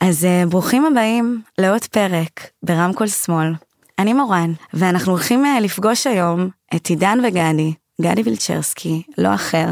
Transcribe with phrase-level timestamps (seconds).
[0.00, 3.52] אז uh, ברוכים הבאים לעוד פרק ברמקול שמאל.
[3.98, 9.66] אני מורן, ואנחנו הולכים uh, לפגוש היום את עידן וגדי, גדי וילצ'רסקי, לא אחר.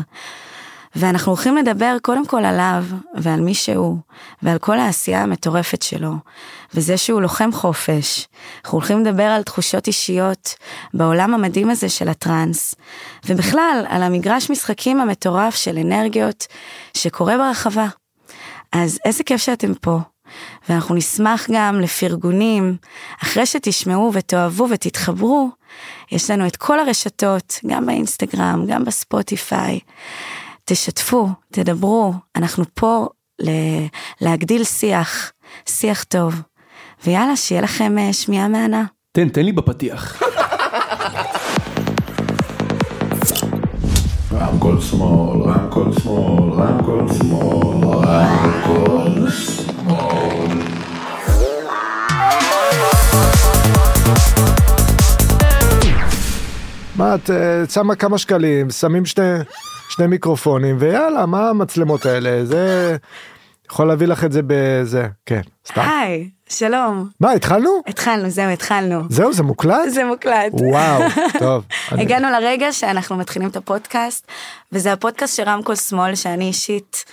[0.96, 3.99] ואנחנו הולכים לדבר קודם כל עליו ועל מי שהוא,
[4.43, 6.12] ועל כל העשייה המטורפת שלו,
[6.75, 8.29] וזה שהוא לוחם חופש.
[8.65, 10.55] אנחנו הולכים לדבר על תחושות אישיות
[10.95, 12.75] בעולם המדהים הזה של הטראנס,
[13.27, 16.47] ובכלל על המגרש משחקים המטורף של אנרגיות
[16.95, 17.87] שקורה ברחבה.
[18.73, 19.99] אז איזה כיף שאתם פה.
[20.69, 22.77] ואנחנו נשמח גם לפרגונים,
[23.23, 25.49] אחרי שתשמעו ותאהבו ותתחברו,
[26.13, 29.79] יש לנו את כל הרשתות, גם באינסטגרם, גם בספוטיפיי.
[30.64, 33.06] תשתפו, תדברו, אנחנו פה
[33.41, 33.86] ל-
[34.20, 35.33] להגדיל שיח,
[35.69, 36.34] שיח טוב.
[37.06, 38.84] ויאללה, שיהיה לכם אה, שמיעה מהנה.
[39.12, 40.22] תן, תן לי בפתיח.
[44.33, 49.31] רמקול שמאל, רמקול שמאל, רמקול שמאל, רמקול
[56.98, 57.36] מה, את אה,
[57.70, 59.24] שמה כמה שקלים, שמים שני,
[59.88, 62.44] שני מיקרופונים, ויאללה, מה המצלמות האלה?
[62.44, 62.96] זה...
[63.70, 65.80] יכול להביא לך את זה בזה, כן, סתם.
[65.80, 67.08] היי, שלום.
[67.20, 67.70] מה, התחלנו?
[67.86, 69.00] התחלנו, זהו, התחלנו.
[69.08, 69.88] זהו, זה מוקלט?
[69.88, 70.52] זה מוקלט.
[70.52, 71.02] וואו,
[71.38, 71.64] טוב.
[71.92, 74.27] אני- הגענו לרגע שאנחנו מתחילים את הפודקאסט,
[74.72, 77.05] וזה הפודקאסט של רמקול שמאל, שאני אישית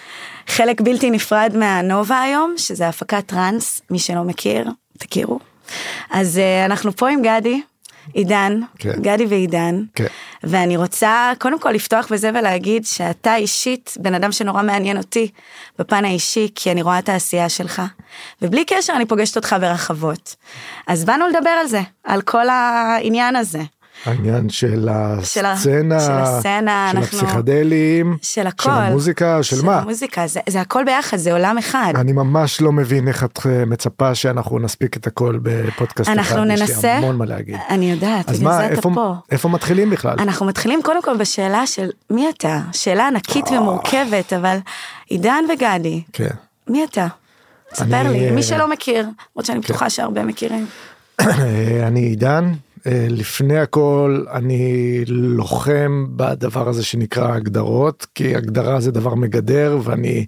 [0.47, 5.39] חלק בלתי נפרד מהנובה היום, שזה הפקת טראנס, מי שלא מכיר, תכירו.
[6.11, 7.61] אז uh, אנחנו פה עם גדי,
[8.13, 9.01] עידן, כן.
[9.01, 10.05] גדי ועידן, כן.
[10.43, 15.31] ואני רוצה קודם כל לפתוח בזה ולהגיד שאתה אישית בן אדם שנורא מעניין אותי
[15.79, 17.81] בפן האישי, כי אני רואה את העשייה שלך,
[18.41, 20.35] ובלי קשר אני פוגשת אותך ברחבות.
[20.87, 23.61] אז באנו לדבר על זה, על כל העניין הזה.
[24.05, 24.89] העניין של
[25.23, 28.63] של הסצנה, של הסצנה, של אנחנו- הפסיכדלים, של הכל.
[28.63, 29.79] של המוזיקה, של מה?
[29.79, 31.93] המוזיקה, זה, זה הכל ביחד, זה עולם אחד.
[31.95, 36.17] אני ממש לא מבין איך את אה, מצפה שאנחנו נספיק את הכל בפודקאסט אחד.
[36.17, 36.93] אנחנו יש לי ננסה.
[36.93, 37.55] המון מה להגיד.
[37.69, 39.13] אני יודעת, אז בגלל מה, זה אתה איפה, פה.
[39.31, 40.15] איפה מתחילים בכלל?
[40.19, 42.59] אנחנו מתחילים קודם כל בשאלה של מי אתה?
[42.71, 44.57] שאלה ענקית ומורכבת, אבל
[45.09, 46.27] עידן וגדי, כן.
[46.67, 47.07] מי אתה?
[47.73, 50.65] ספר אני, לי, אה, מי שלא מכיר, למרות שאני בטוחה שהרבה מכירים.
[51.21, 51.27] אה,
[51.87, 52.51] אני עידן, אה,
[53.09, 60.25] לפני הכל אני לוחם בדבר הזה שנקרא הגדרות, כי הגדרה זה דבר מגדר ואני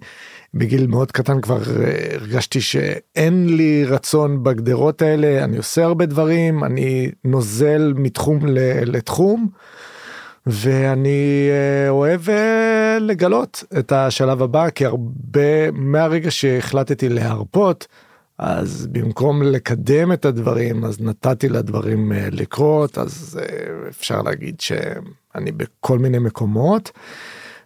[0.54, 6.64] בגיל מאוד קטן כבר אה, הרגשתי שאין לי רצון בגדרות האלה, אני עושה הרבה דברים,
[6.64, 8.38] אני נוזל מתחום
[8.86, 9.48] לתחום.
[10.50, 17.86] ואני אה, אוהב אה, לגלות את השלב הבא כי הרבה מהרגע שהחלטתי להרפות
[18.38, 25.52] אז במקום לקדם את הדברים אז נתתי לדברים אה, לקרות אז אה, אפשר להגיד שאני
[25.52, 26.90] בכל מיני מקומות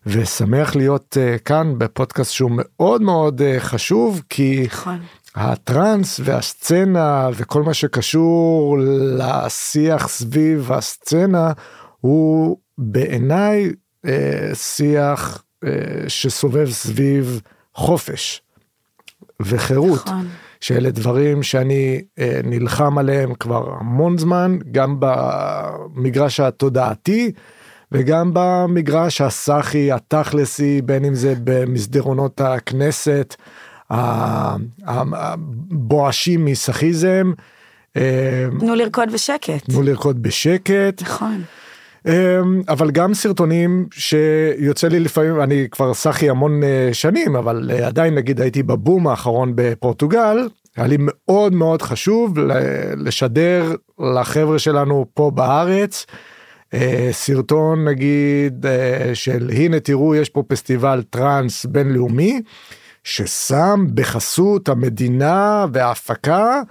[0.07, 5.01] ושמח להיות אה, כאן בפודקאסט שהוא מאוד מאוד חשוב כי נכון.
[5.35, 8.79] הטראנס והסצנה וכל מה שקשור
[9.19, 11.53] לשיח סביב הסצנה
[12.01, 13.73] הוא בעיניי
[14.55, 15.43] שיח
[16.09, 17.41] שסובב סביב
[17.75, 18.43] חופש
[19.41, 20.07] וחירות.
[20.07, 20.27] נכון.
[20.63, 27.33] שאלה דברים שאני אה, נלחם עליהם כבר המון זמן גם במגרש התודעתי
[27.93, 33.37] וגם במגרש הסאחי התכלסי בין אם זה במסדרונות הכנסת
[34.87, 37.33] הבואשים מסאחיזם.
[37.97, 39.65] אה, תנו לרקוד בשקט.
[39.65, 41.43] תנו לרקוד בשקט נכון.
[42.09, 47.87] אמ, אבל גם סרטונים שיוצא לי לפעמים אני כבר סאחי המון אה, שנים אבל אה,
[47.87, 52.39] עדיין נגיד הייתי בבום האחרון בפורטוגל היה לי מאוד מאוד חשוב
[52.97, 56.07] לשדר לחבר'ה שלנו פה בארץ
[56.75, 58.67] אה, סרטון נגיד
[59.15, 62.41] של הנה תראו יש פה פסטיבל טראנס בינלאומי
[63.05, 66.63] ששם בחסות המדינה וההפקה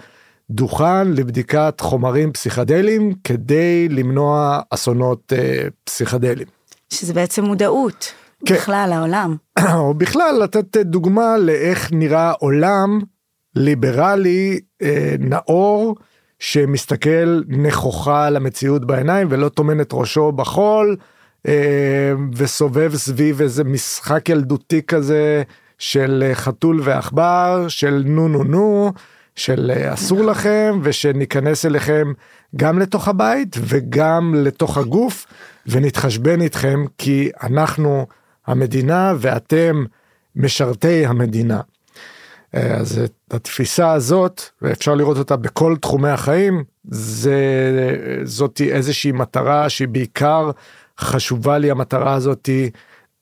[0.51, 6.47] דוכן לבדיקת חומרים פסיכדליים כדי למנוע אסונות אה, פסיכדליים.
[6.89, 8.13] שזה בעצם מודעות.
[8.45, 8.55] כן.
[8.55, 9.35] בכלל העולם.
[9.75, 12.99] או בכלל לתת דוגמה לאיך נראה עולם
[13.55, 15.95] ליברלי אה, נאור
[16.39, 20.97] שמסתכל נכוחה על המציאות בעיניים ולא טומן את ראשו בחול
[21.47, 25.43] אה, וסובב סביב איזה משחק ילדותי כזה
[25.77, 28.91] של חתול ועכבר של נו נו נו
[29.35, 32.13] של אה, אסור לכם ושניכנס אליכם
[32.55, 35.25] גם לתוך הבית וגם לתוך הגוף
[35.67, 38.07] ונתחשבן איתכם כי אנחנו
[38.47, 39.85] המדינה ואתם
[40.35, 41.61] משרתי המדינה.
[42.55, 47.39] אה, אז את התפיסה הזאת ואפשר לראות אותה בכל תחומי החיים זה
[48.23, 50.51] זאתי איזושהי מטרה שהיא בעיקר
[50.99, 52.69] חשובה לי המטרה הזאתי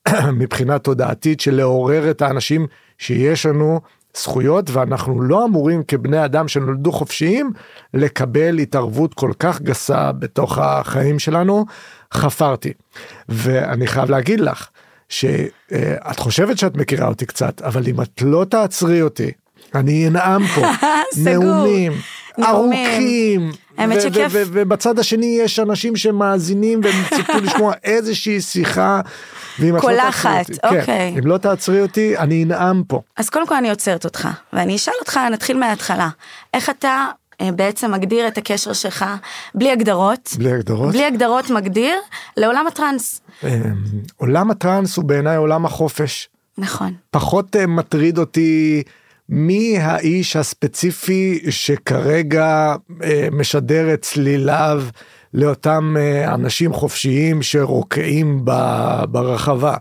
[0.40, 2.66] מבחינה תודעתית של לעורר את האנשים
[2.98, 3.80] שיש לנו
[4.16, 7.52] זכויות ואנחנו לא אמורים כבני אדם שנולדו חופשיים
[7.94, 11.66] לקבל התערבות כל כך גסה בתוך החיים שלנו.
[12.14, 12.72] חפרתי
[13.28, 14.68] ואני חייב להגיד לך
[15.08, 19.30] שאת חושבת שאת מכירה אותי קצת אבל אם את לא תעצרי אותי
[19.74, 20.60] אני אנאם פה
[21.24, 21.92] נאומים.
[22.44, 23.50] ארוכים
[23.80, 24.32] האמת שכיף.
[24.32, 29.00] ובצד השני יש אנשים שמאזינים והם ציפו לשמוע איזושהי שיחה.
[29.58, 31.14] ואם את לא קולחת, תעצרי אותי- כן, אוקיי.
[31.18, 33.00] אם לא תעצרי אותי אני אנאם פה.
[33.16, 36.08] אז קודם כל אני עוצרת אותך, ואני אשאל אותך, נתחיל מההתחלה.
[36.54, 37.06] איך אתה
[37.40, 39.04] אה, בעצם מגדיר את הקשר שלך,
[39.54, 40.92] בלי הגדרות, בלי הגדרות.
[40.92, 41.94] בלי הגדרות מגדיר,
[42.36, 43.20] לעולם הטראנס.
[43.44, 43.48] אמ,
[44.16, 46.28] עולם הטראנס הוא בעיניי עולם החופש.
[46.58, 46.94] נכון.
[47.10, 48.82] פחות אה, מטריד אותי
[49.30, 54.82] מי האיש הספציפי שכרגע אה, משדר את צליליו
[55.34, 59.76] לאותם אה, אנשים חופשיים שרוקעים ב- ברחבה.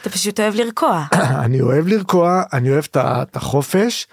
[0.00, 1.04] אתה פשוט אוהב לרקוע.
[1.44, 4.06] אני אוהב לרקוע, אני אוהב את החופש,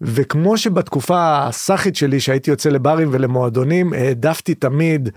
[0.00, 5.08] וכמו שבתקופה הסאחית שלי שהייתי יוצא לברים ולמועדונים, העדפתי תמיד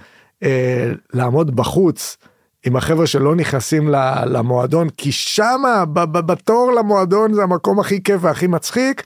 [0.43, 2.17] אה, לעמוד בחוץ.
[2.65, 3.89] עם החבר'ה שלא נכנסים
[4.25, 9.03] למועדון כי שמה בתור למועדון זה המקום הכי כיף והכי מצחיק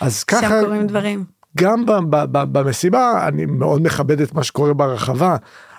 [0.00, 1.24] אז ככה שם קורים דברים.
[1.56, 1.84] גם
[2.30, 5.36] במסיבה אני מאוד מכבד את מה שקורה ברחבה.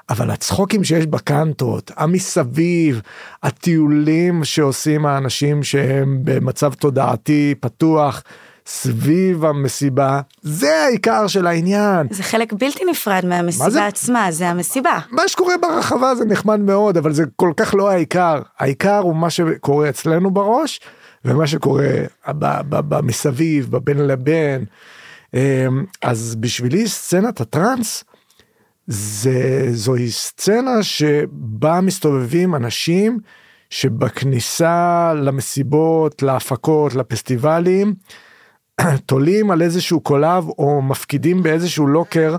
[0.10, 3.02] אבל הצחוקים שיש בקאנטות, המסביב,
[3.44, 8.24] הטיולים שעושים האנשים שהם במצב תודעתי פתוח
[8.72, 12.08] סביב המסיבה, זה העיקר של העניין.
[12.10, 13.86] זה חלק בלתי נפרד מה מהמסיבה זה?
[13.86, 15.00] עצמה, זה המסיבה.
[15.12, 18.42] מה שקורה ברחבה זה נחמד מאוד, אבל זה כל כך לא העיקר.
[18.60, 20.80] העיקר הוא מה שקורה אצלנו בראש,
[21.26, 21.90] ומה שקורה
[22.70, 24.66] במסביב, בבין לבין.
[25.34, 25.40] אמ,
[26.02, 28.04] אז בשבילי סצנת הטראנס,
[28.88, 33.20] זה, זוהי סצנה שבה מסתובבים אנשים
[33.70, 37.94] שבכניסה למסיבות, להפקות, לפסטיבלים,
[39.06, 42.36] תולים על איזשהו קולב או מפקידים באיזשהו לוקר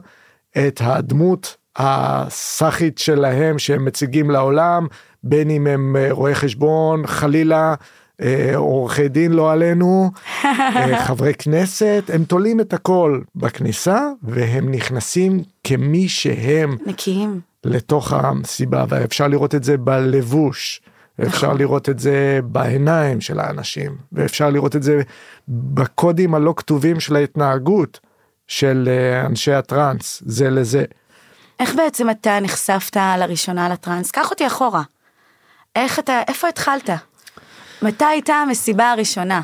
[0.59, 4.87] את הדמות הסאחית שלהם שהם מציגים לעולם,
[5.25, 7.75] בין אם הם אה, רואי חשבון, חלילה,
[8.21, 10.11] אה, עורכי דין לא עלינו,
[10.45, 17.41] אה, חברי כנסת, הם תולים את הכל בכניסה והם נכנסים כמי שהם נקיים.
[17.65, 20.81] לתוך המסיבה ואפשר לראות את זה בלבוש.
[21.23, 25.03] אפשר לראות את זה בעיניים של האנשים ואפשר לראות את זה
[25.49, 28.01] בקודים הלא כתובים של ההתנהגות
[28.47, 30.85] של אה, אנשי הטראנס זה לזה.
[31.61, 34.11] איך בעצם אתה נחשפת לראשונה לטראנס?
[34.11, 34.83] קח אותי אחורה.
[35.77, 36.91] איך אתה, איפה התחלת?
[37.83, 39.41] מתי הייתה המסיבה הראשונה?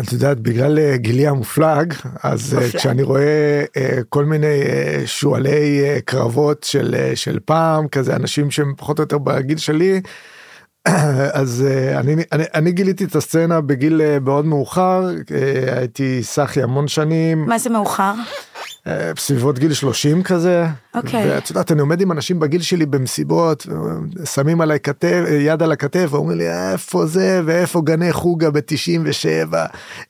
[0.00, 2.80] את יודעת בגלל אה, גילי המופלג אז אה, מופלג.
[2.80, 4.62] כשאני רואה אה, כל מיני
[5.06, 10.00] שועלי קרבות של של פעם כזה אנשים שהם פחות או יותר בגיל שלי.
[11.40, 16.62] אז אה, אני, אני, אני גיליתי את הסצנה בגיל אה, מאוד מאוחר אה, הייתי סאחי
[16.62, 18.12] המון שנים מה זה מאוחר?
[18.86, 20.66] אה, בסביבות גיל 30 כזה.
[20.94, 21.30] אוקיי.
[21.30, 25.72] ואת יודעת אני עומד עם אנשים בגיל שלי במסיבות אה, שמים עליי אה, יד על
[25.72, 29.54] הכתף ואומרים לי איפה זה ואיפה גני חוגה ב-97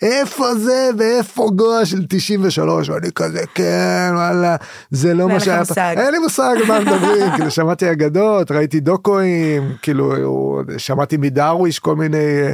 [0.02, 4.56] איפה זה ואיפה גואה של 93 ואני כזה כן וואלה
[4.90, 5.94] זה לא מה לך שהיה מושג.
[5.96, 11.96] אין לי מושג על מה מדברים כאילו שמעתי אגדות ראיתי דוקואים כאילו שמעתי מדרוויש כל
[11.96, 12.52] מיני אה,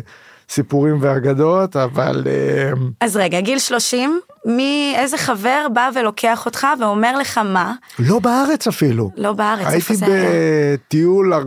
[0.49, 2.27] סיפורים ואגדות אבל.
[2.27, 7.75] אה, אז רגע, גיל 30, מי, איזה חבר בא ולוקח אותך ואומר לך מה?
[7.99, 9.11] לא בארץ אפילו.
[9.17, 9.95] לא בארץ, הייתי?
[10.79, 11.45] בטיול הר-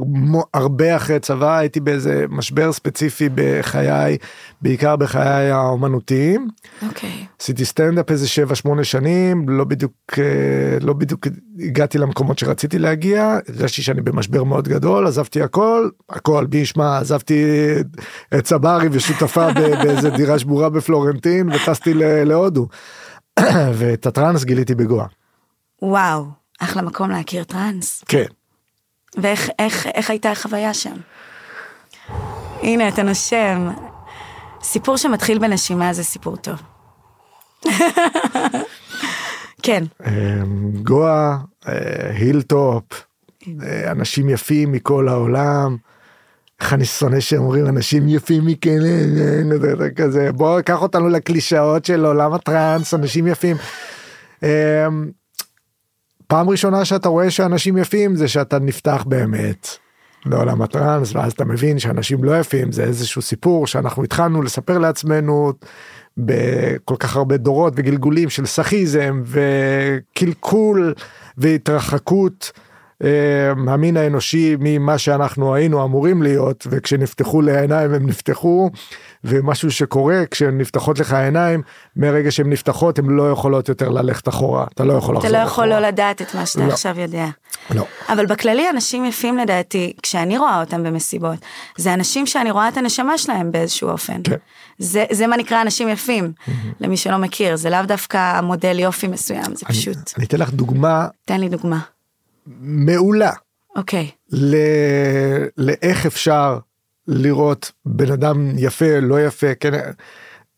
[0.54, 4.18] הרבה אחרי צבא, הייתי באיזה משבר ספציפי בחיי,
[4.62, 6.48] בעיקר בחיי האומנותיים.
[6.88, 7.26] אוקיי.
[7.42, 10.24] עשיתי סטנדאפ איזה 7-8 שנים, לא בדיוק, אה,
[10.82, 11.28] לא בדיוק
[11.60, 17.44] הגעתי למקומות שרציתי להגיע, הרגשתי שאני במשבר מאוד גדול, עזבתי הכל, הכל, מי ישמע, עזבתי
[18.38, 21.94] את צברי ושותפה באיזה דירה שבורה בפלורנטין וטסתי
[22.26, 22.68] להודו.
[23.74, 25.06] ואת הטראנס גיליתי בגואה.
[25.82, 26.26] וואו,
[26.60, 28.04] אחלה מקום להכיר טראנס.
[28.08, 28.26] כן.
[29.18, 30.96] ואיך איך, איך הייתה החוויה שם?
[32.62, 33.70] הנה, אתה נושם.
[34.64, 36.62] סיפור שמתחיל בנשימה זה סיפור טוב.
[39.64, 42.84] כן, אמ, גואה, אה, הילטופ,
[43.64, 45.78] אה, אנשים יפים מכל העולם.
[46.62, 51.86] איך אני שונא שאומרים אנשים יפים מכן, אה, אה, אה, כזה בוא קח אותנו לקלישאות
[51.86, 53.58] של עולם הטראנס אנשים יפים.
[54.44, 54.50] אמ,
[56.28, 59.68] פעם ראשונה שאתה רואה שאנשים יפים זה שאתה נפתח באמת
[60.26, 65.54] לעולם הטראנס ואז אתה מבין שאנשים לא יפים זה איזשהו סיפור שאנחנו התחלנו לספר לעצמנו
[66.18, 70.94] בכל כך הרבה דורות וגלגולים של סאחיזם וקלקול
[71.38, 72.52] והתרחקות
[73.68, 78.70] המין האנושי ממה שאנחנו היינו אמורים להיות וכשנפתחו לעיניים הם נפתחו
[79.24, 81.62] ומשהו שקורה כשהן נפתחות לך העיניים,
[81.96, 85.48] מרגע שהן נפתחות הן לא יכולות יותר ללכת אחורה, אתה לא יכול אתה לא יכול
[85.48, 85.68] אחורה.
[85.68, 86.72] לא לדעת את מה שאתה לא.
[86.72, 87.26] עכשיו יודע.
[87.72, 87.86] לא.
[88.10, 91.38] אבל בכללי אנשים יפים לדעתי, כשאני רואה אותם במסיבות,
[91.78, 94.22] זה אנשים שאני רואה את הנשמה שלהם באיזשהו אופן.
[94.24, 94.36] כן.
[94.80, 96.32] זה, זה מה נקרא אנשים יפים,
[96.80, 99.98] למי שלא מכיר, זה לאו דווקא מודל יופי מסוים, זה פשוט.
[100.18, 101.80] אני אתן לך דוגמה תן לי דוגמה.
[102.60, 103.32] מעולה
[103.76, 104.56] אוקיי, ל...
[105.58, 106.60] לאיך אפשר
[107.08, 109.72] לראות בן אדם יפה לא יפה כן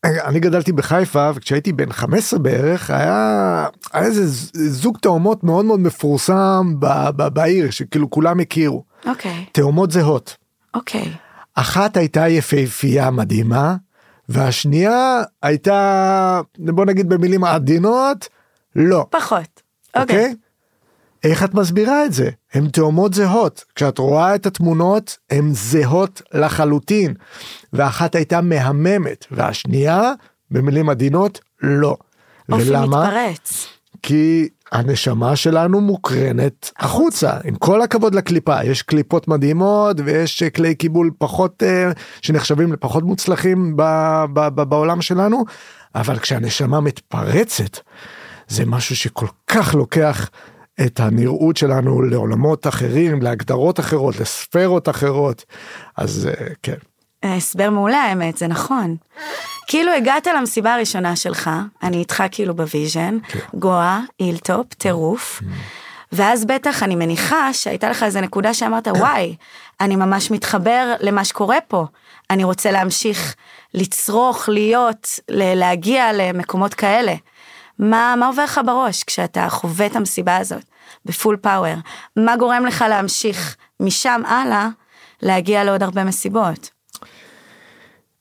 [0.05, 4.21] אני גדלתי בחיפה וכשהייתי בן 15 בערך היה, היה איזה
[4.69, 6.85] זוג תאומות מאוד מאוד מפורסם ב...
[7.15, 7.27] ב...
[7.27, 10.37] בעיר שכאילו כולם הכירו אוקיי, תאומות זהות
[10.73, 11.11] אוקיי.
[11.55, 13.75] אחת הייתה יפהפייה מדהימה
[14.29, 18.29] והשנייה הייתה בוא נגיד במילים עדינות
[18.75, 19.61] לא פחות.
[19.95, 20.01] אוקיי?
[20.01, 20.35] אוקיי.
[21.23, 22.29] איך את מסבירה את זה?
[22.53, 23.63] הן תאומות זהות.
[23.75, 27.13] כשאת רואה את התמונות, הן זהות לחלוטין.
[27.73, 30.13] ואחת הייתה מהממת, והשנייה,
[30.51, 31.97] במילים עדינות, לא.
[32.51, 33.05] אופי ולמה?
[33.05, 33.67] מתפרץ.
[34.03, 37.31] כי הנשמה שלנו מוקרנת החוצה.
[37.43, 43.03] עם כל הכבוד לקליפה, יש קליפות מדהימות ויש אה, כלי קיבול פחות אה, שנחשבים לפחות
[43.03, 43.81] מוצלחים ב,
[44.33, 45.45] ב, ב, בעולם שלנו,
[45.95, 47.77] אבל כשהנשמה מתפרצת,
[48.47, 50.29] זה משהו שכל כך לוקח
[50.85, 55.45] את הנראות שלנו לעולמות אחרים, להגדרות אחרות, לספרות אחרות.
[55.97, 56.77] אז אה, כן.
[57.23, 58.95] הסבר מעולה האמת, זה נכון.
[59.67, 61.49] כאילו הגעת למסיבה הראשונה שלך,
[61.83, 63.17] אני איתך כאילו ב vision,
[63.53, 65.41] גואה, Hilltop, טירוף,
[66.11, 69.35] ואז בטח אני מניחה שהייתה לך איזה נקודה שאמרת, וואי,
[69.81, 71.85] אני ממש מתחבר למה שקורה פה,
[72.29, 73.35] אני רוצה להמשיך
[73.73, 77.13] לצרוך, להיות, להגיע למקומות כאלה.
[77.81, 80.63] מה, מה עובר לך בראש כשאתה חווה את המסיבה הזאת
[81.05, 81.75] בפול פאוור?
[82.15, 84.69] מה גורם לך להמשיך משם הלאה
[85.21, 86.69] להגיע לעוד הרבה מסיבות?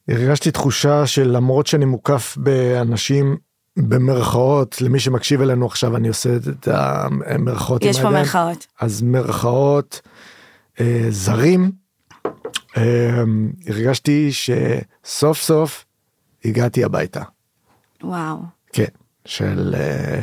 [0.09, 3.37] הרגשתי תחושה שלמרות שאני מוקף באנשים
[3.76, 8.23] במרכאות למי שמקשיב אלינו עכשיו אני עושה את המרכאות יש פה הידיים.
[8.23, 8.67] מרכאות.
[8.81, 10.00] אז מרכאות
[10.81, 11.73] אה, זרים
[12.76, 13.23] אה,
[13.67, 15.85] הרגשתי שסוף סוף
[16.45, 17.23] הגעתי הביתה
[18.02, 18.38] וואו.
[18.73, 18.85] כן
[19.30, 20.20] של אה,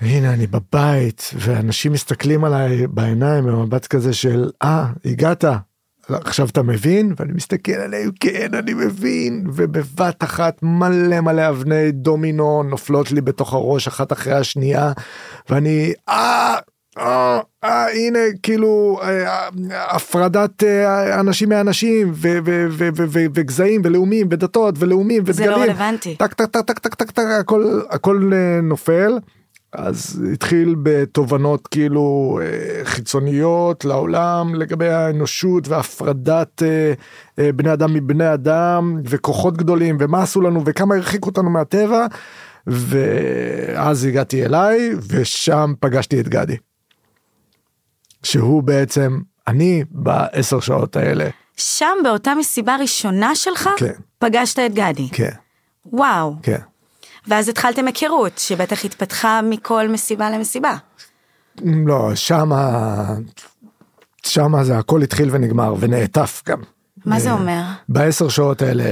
[0.00, 5.44] הנה אני בבית ואנשים מסתכלים עליי בעיניים במבט כזה של אה הגעת
[6.08, 12.62] עכשיו אתה מבין ואני מסתכל עליהם כן אני מבין ובבת אחת מלא מלא אבני דומינו
[12.62, 14.92] נופלות לי בתוך הראש אחת אחרי השנייה
[15.50, 16.56] ואני אה.
[16.98, 23.80] אה, אה, הנה כאילו אה, הפרדת אה, אנשים מאנשים ו- ו- ו- ו- ו- וגזעים
[23.84, 25.50] ולאומים ודתות ולאומים זה ודגלים.
[25.58, 26.14] לא רלוונטי.
[26.16, 29.18] טק טק טק טק טק טק טק הכל הכל אה, נופל
[29.72, 36.92] אז התחיל בתובנות כאילו אה, חיצוניות לעולם לגבי האנושות והפרדת אה,
[37.38, 42.06] אה, בני אדם מבני אדם וכוחות גדולים ומה עשו לנו וכמה הרחיקו אותנו מהטבע
[42.66, 46.56] ואז הגעתי אליי ושם פגשתי את גדי.
[48.22, 53.92] שהוא בעצם אני בעשר שעות האלה שם באותה מסיבה ראשונה שלך, כן.
[54.18, 55.08] פגשת את גדי.
[55.12, 55.30] כן
[55.92, 56.34] וואו.
[56.42, 56.58] כן.
[57.28, 60.76] ואז התחלתם היכרות, שבטח התפתחה מכל מסיבה למסיבה.
[61.64, 63.04] לא, שמה,
[64.22, 66.60] שמה זה הכל התחיל ונגמר ונעטף גם.
[67.04, 67.62] מה זה אומר?
[67.88, 68.84] בעשר שעות האלה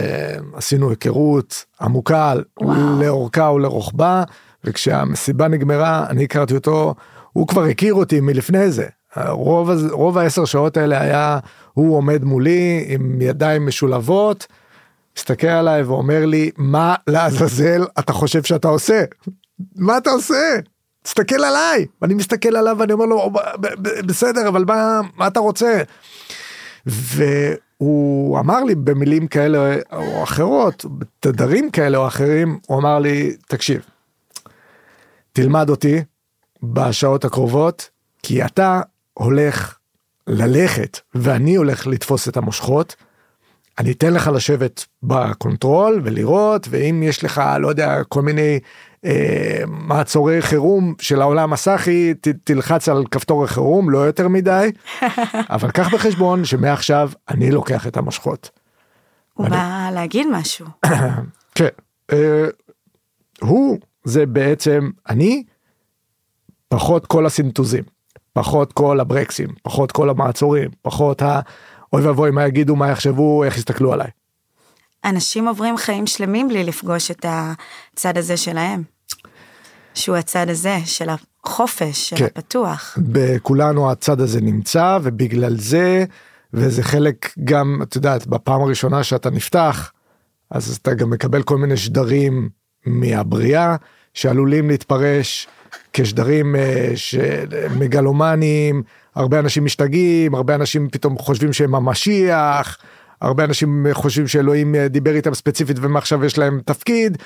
[0.54, 3.00] עשינו היכרות עמוקה וואו.
[3.00, 4.22] לאורכה ולרוחבה
[4.64, 6.94] וכשהמסיבה נגמרה אני הכרתי אותו
[7.32, 8.86] הוא כבר הכיר אותי מלפני זה
[9.28, 11.38] רוב, רוב העשר שעות האלה היה
[11.72, 14.46] הוא עומד מולי עם ידיים משולבות
[15.16, 19.04] מסתכל עליי ואומר לי מה לעזאזל אתה חושב שאתה עושה?
[19.76, 20.56] מה אתה עושה?
[21.02, 21.86] תסתכל עליי.
[22.02, 25.82] ואני מסתכל עליו ואני אומר לו "ב- ב- ב- בסדר אבל מה מה אתה רוצה.
[26.86, 33.80] והוא אמר לי במילים כאלה או אחרות, בתדרים כאלה או אחרים, הוא אמר לי, תקשיב,
[35.32, 36.02] תלמד אותי
[36.62, 37.90] בשעות הקרובות,
[38.22, 38.80] כי אתה
[39.14, 39.78] הולך
[40.26, 42.96] ללכת ואני הולך לתפוס את המושכות.
[43.78, 48.58] אני אתן לך לשבת ב control ולראות, ואם יש לך, לא יודע, כל מיני
[49.04, 54.72] אה, מעצורי חירום של העולם הסאחי, ת, תלחץ על כפתור החירום, לא יותר מדי,
[55.54, 58.50] אבל קח בחשבון שמעכשיו אני לוקח את המושכות.
[59.34, 60.66] הוא בא להגיד משהו.
[61.54, 61.68] כן,
[62.12, 62.46] אה,
[63.40, 65.44] הוא זה בעצם אני,
[66.68, 67.84] פחות כל הסינטוזים,
[68.34, 71.40] פחות כל הברקסים, פחות כל המעצורים, פחות ה...
[71.92, 74.08] אוי ואבוי מה יגידו, מה יחשבו, איך יסתכלו עליי.
[75.04, 78.82] אנשים עוברים חיים שלמים בלי לפגוש את הצד הזה שלהם.
[79.94, 82.24] שהוא הצד הזה של החופש, של כן.
[82.24, 82.98] הפתוח.
[82.98, 86.04] בכולנו הצד הזה נמצא ובגלל זה
[86.52, 89.92] וזה חלק גם, את יודעת, בפעם הראשונה שאתה נפתח,
[90.50, 92.48] אז אתה גם מקבל כל מיני שדרים
[92.86, 93.76] מהבריאה
[94.14, 95.48] שעלולים להתפרש
[95.92, 96.92] כשדרים אה,
[97.78, 98.82] מגלומניים,
[99.14, 102.78] הרבה אנשים משתגעים, הרבה אנשים פתאום חושבים שהם המשיח,
[103.20, 107.18] הרבה אנשים חושבים שאלוהים אה, דיבר איתם ספציפית ומעכשיו יש להם תפקיד,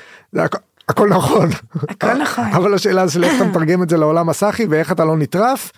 [0.89, 1.49] הכל נכון.
[1.89, 2.45] הכל נכון.
[2.45, 5.73] אבל השאלה זה איך אתה מתרגם את זה לעולם הסאחי ואיך אתה לא נטרף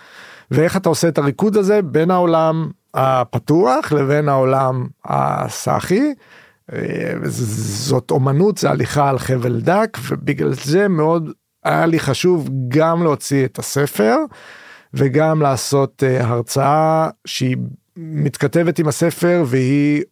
[0.50, 6.12] ואיך אתה עושה את הריקוד הזה בין העולם הפתוח לבין העולם הסאחי.
[6.72, 6.78] אה,
[7.24, 11.30] זאת אומנות זה הליכה על חבל דק ובגלל זה מאוד
[11.64, 14.16] היה לי חשוב גם להוציא את הספר
[14.94, 17.56] וגם לעשות אה, הרצאה שהיא
[17.96, 20.02] מתכתבת עם הספר והיא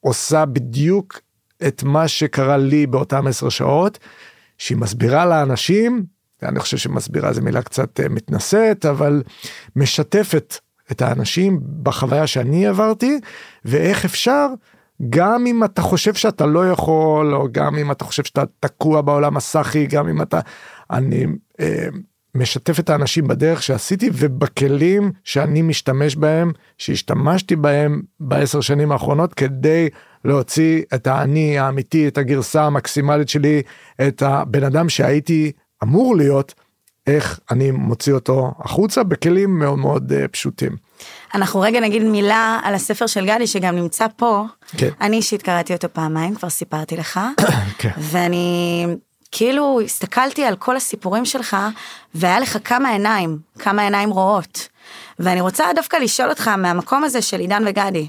[0.00, 1.20] עושה בדיוק
[1.66, 3.98] את מה שקרה לי באותם עשר שעות
[4.58, 6.04] שהיא מסבירה לאנשים
[6.42, 9.22] אני חושב שמסבירה זה מילה קצת אה, מתנשאת אבל
[9.76, 10.58] משתפת
[10.90, 13.20] את האנשים בחוויה שאני עברתי
[13.64, 14.46] ואיך אפשר
[15.10, 19.36] גם אם אתה חושב שאתה לא יכול או גם אם אתה חושב שאתה תקוע בעולם
[19.36, 20.40] הסאחי גם אם אתה
[20.90, 21.26] אני
[21.60, 21.88] אה,
[22.34, 29.88] משתף את האנשים בדרך שעשיתי ובכלים שאני משתמש בהם שהשתמשתי בהם בעשר שנים האחרונות כדי
[30.24, 33.62] להוציא את האני האמיתי את הגרסה המקסימלית שלי
[34.08, 35.52] את הבן אדם שהייתי
[35.82, 36.54] אמור להיות
[37.06, 40.76] איך אני מוציא אותו החוצה בכלים מאוד מאוד אה, פשוטים.
[41.34, 44.44] אנחנו רגע נגיד מילה על הספר של גדי שגם נמצא פה.
[44.76, 44.88] כן.
[45.00, 47.20] אני אישית קראתי אותו פעמיים, כבר סיפרתי לך.
[47.78, 47.90] כן.
[47.98, 48.86] ואני
[49.32, 51.56] כאילו הסתכלתי על כל הסיפורים שלך,
[52.14, 54.68] והיה לך כמה עיניים, כמה עיניים רואות.
[55.18, 58.08] ואני רוצה דווקא לשאול אותך מהמקום הזה של עידן וגדי,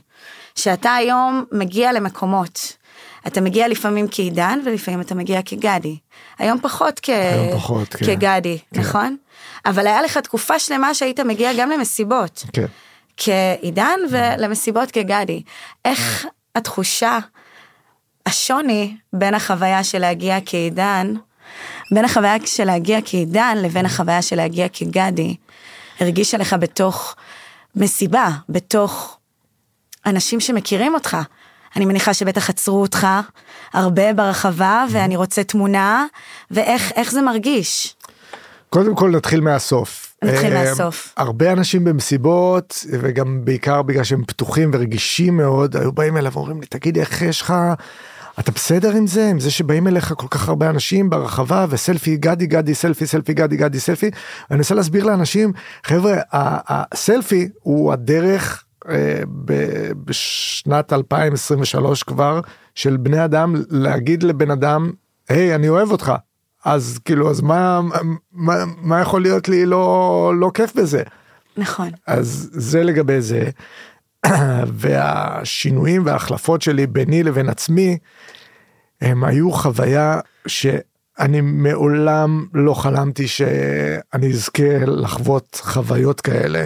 [0.55, 2.77] שאתה היום מגיע למקומות.
[3.27, 5.97] אתה מגיע לפעמים כעידן ולפעמים אתה מגיע כגדי.
[6.39, 7.09] היום פחות, כ...
[7.09, 8.05] היום פחות, כן.
[8.05, 8.79] כגדי, כן.
[8.79, 9.17] נכון?
[9.65, 12.45] אבל היה לך תקופה שלמה שהיית מגיע גם למסיבות.
[12.53, 12.65] כן.
[13.17, 15.43] כעידן ולמסיבות כגדי.
[15.85, 17.19] איך התחושה,
[18.29, 21.13] השוני בין החוויה של להגיע כעידן,
[21.91, 25.35] בין החוויה של להגיע כעידן לבין החוויה של להגיע כגדי,
[25.99, 27.15] הרגיש עליך בתוך
[27.75, 29.17] מסיבה, בתוך
[30.05, 31.17] אנשים שמכירים אותך.
[31.75, 33.07] אני מניחה שבטח עצרו אותך
[33.73, 36.05] הרבה ברחבה ואני רוצה תמונה,
[36.51, 37.95] ואיך איך זה מרגיש?
[38.69, 40.15] קודם כל נתחיל מהסוף.
[40.23, 41.13] נתחיל אה, מהסוף.
[41.17, 46.67] הרבה אנשים במסיבות וגם בעיקר בגלל שהם פתוחים ורגישים מאוד היו באים אליו ואומרים לי
[46.67, 47.53] תגיד איך יש לך
[48.39, 52.45] אתה בסדר עם זה עם זה שבאים אליך כל כך הרבה אנשים ברחבה וסלפי גדי
[52.47, 54.09] גדי סלפי סלפי גדי גדי סלפי.
[54.51, 62.41] אני מנסה להסביר לאנשים חבר'ה הסלפי הוא הדרך אה, ב- בשנת 2023 כבר
[62.75, 64.91] של בני אדם להגיד לבן אדם
[65.29, 66.13] היי אני אוהב אותך
[66.65, 67.81] אז כאילו אז מה
[68.31, 71.03] מה, מה יכול להיות לי לא לא כיף בזה
[71.57, 71.89] נכון.
[72.07, 73.49] אז זה לגבי זה
[74.73, 77.97] והשינויים וההחלפות שלי ביני לבין עצמי
[79.01, 86.65] הם היו חוויה שאני מעולם לא חלמתי שאני אזכה לחוות חוויות כאלה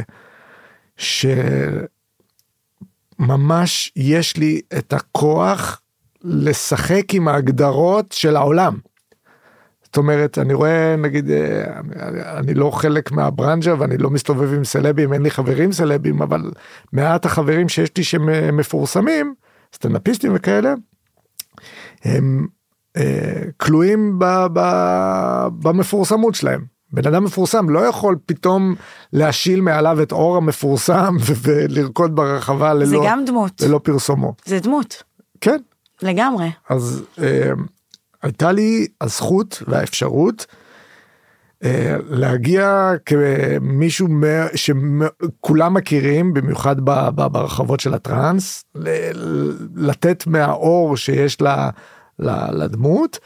[3.18, 5.82] שממש יש לי את הכוח
[6.24, 8.78] לשחק עם ההגדרות של העולם.
[9.94, 11.64] זאת אומרת אני רואה נגיד אה,
[12.38, 16.52] אני לא חלק מהברנז'ה ואני לא מסתובב עם סלבים אין לי חברים סלבים אבל
[16.94, 19.34] מעט החברים שיש לי שמפורסמים
[19.76, 20.74] סטנדאפיסטים וכאלה
[22.04, 22.48] הם
[22.98, 24.60] אה, כלואים ב, ב,
[25.60, 26.66] במפורסמות שלהם.
[26.92, 28.76] בן אדם מפורסם לא יכול פתאום
[29.14, 34.34] להשיל מעליו את אור המפורסם ולרקוד ברחבה ללא, זה גם דמות, ללא פרסומו.
[34.46, 35.04] זה דמות,
[35.42, 35.58] כן,
[36.02, 36.52] לגמרי.
[36.70, 37.52] אז אה,
[38.24, 40.46] הייתה לי הזכות והאפשרות
[41.64, 44.08] אה, להגיע כמישהו
[44.56, 49.12] שכולם מכירים במיוחד ב- ב- ברחבות של הטראנס ל-
[49.76, 51.70] לתת מהאור שיש לה,
[52.20, 53.20] לה, לדמות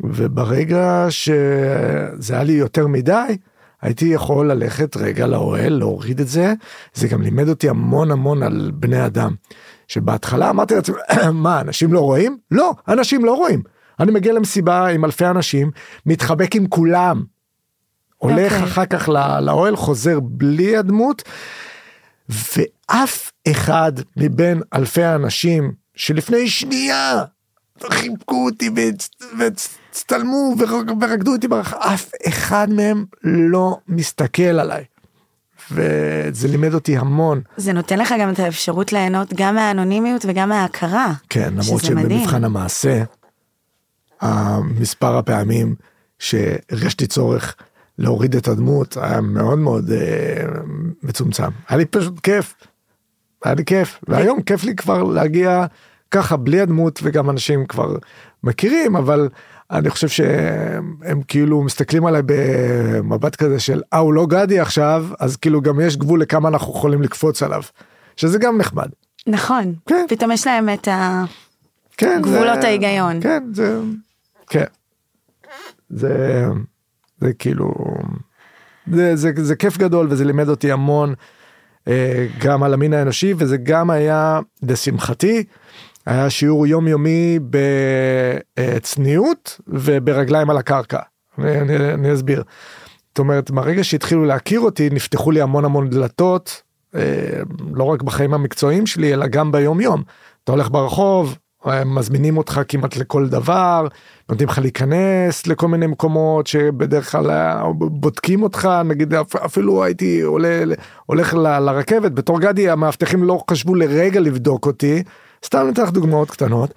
[0.00, 3.36] וברגע שזה היה לי יותר מדי
[3.82, 6.54] הייתי יכול ללכת רגע לאוהל להוריד את זה.
[6.94, 9.34] זה גם לימד אותי המון המון על בני אדם.
[9.88, 10.96] שבהתחלה אמרתי לעצמי
[11.32, 12.38] מה אנשים לא רואים?
[12.50, 13.62] לא אנשים לא רואים
[14.00, 15.70] אני מגיע למסיבה עם אלפי אנשים
[16.06, 17.24] מתחבק עם כולם
[18.16, 18.64] הולך אוקיי.
[18.64, 21.22] אחר כך לא- לאוהל חוזר בלי הדמות
[22.28, 27.24] ואף אחד מבין אלפי האנשים שלפני שנייה
[27.90, 34.84] חיבקו אותי והצ- והצטלמו ור- ורקדו אותי ברחבה אף אחד מהם לא מסתכל עליי.
[35.70, 41.12] וזה לימד אותי המון זה נותן לך גם את האפשרות ליהנות גם מהאנונימיות וגם מההכרה.
[41.30, 41.84] כן למרות.
[41.84, 43.02] שבמבחן המעשה
[44.20, 45.74] המספר הפעמים
[46.18, 47.56] שהרגשתי צורך
[47.98, 50.44] להוריד את הדמות היה מאוד מאוד אה,
[51.02, 52.54] מצומצם היה לי פשוט כיף.
[53.44, 55.66] היה לי כיף, והיום כיף לי כבר להגיע
[56.10, 57.96] ככה בלי הדמות וגם אנשים כבר
[58.44, 59.28] מכירים, אבל
[59.70, 65.36] אני חושב שהם כאילו מסתכלים עליי במבט כזה של אה הוא לא גדי עכשיו, אז
[65.36, 67.62] כאילו גם יש גבול לכמה אנחנו יכולים לקפוץ עליו,
[68.16, 68.88] שזה גם נחמד.
[69.26, 70.06] נכון, כן.
[70.08, 71.24] פתאום יש להם את ה...
[71.96, 73.20] כן, גבולות זה- ההיגיון.
[73.22, 73.80] כן, זה,
[74.46, 74.64] כן.
[75.90, 76.46] זה,
[77.20, 77.74] זה כאילו,
[78.92, 81.14] זה, זה, זה כיף גדול וזה לימד אותי המון
[81.88, 85.44] אה, גם על המין האנושי וזה גם היה, לשמחתי,
[86.06, 87.38] היה שיעור יומיומי
[88.58, 90.98] בצניעות וברגליים על הקרקע.
[91.38, 92.42] אני, אני, אני אסביר.
[93.08, 96.62] זאת אומרת, מהרגע שהתחילו להכיר אותי, נפתחו לי המון המון דלתות,
[96.94, 97.40] אה,
[97.74, 100.02] לא רק בחיים המקצועיים שלי, אלא גם ביום יום.
[100.44, 101.38] אתה הולך ברחוב,
[101.86, 103.86] מזמינים אותך כמעט לכל דבר,
[104.28, 110.20] נותנים לך להיכנס לכל מיני מקומות שבדרך כלל אה, בודקים אותך, נגיד אפ- אפילו הייתי
[110.20, 110.62] עולה,
[111.06, 115.02] הולך ל- לרכבת, בתור גדי המאבטחים לא חשבו לרגע לבדוק אותי,
[115.44, 116.74] סתם ניתן לך דוגמאות קטנות.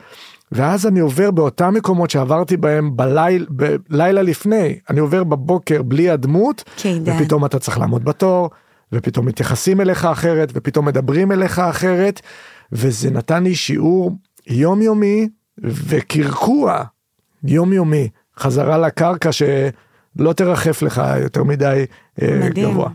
[0.51, 3.45] ואז אני עובר באותם מקומות שעברתי בהם בליל,
[3.89, 7.15] בלילה לפני, אני עובר בבוקר בלי הדמות, כעידן.
[7.21, 8.49] ופתאום אתה צריך לעמוד בתור,
[8.93, 12.21] ופתאום מתייחסים אליך אחרת, ופתאום מדברים אליך אחרת,
[12.71, 14.11] וזה נתן לי שיעור
[14.47, 15.29] יומיומי
[15.63, 16.83] וקרקוע
[17.43, 21.85] יומיומי, חזרה לקרקע שלא תרחף לך יותר מדי
[22.21, 22.71] אה, מדהים.
[22.71, 22.89] גבוה.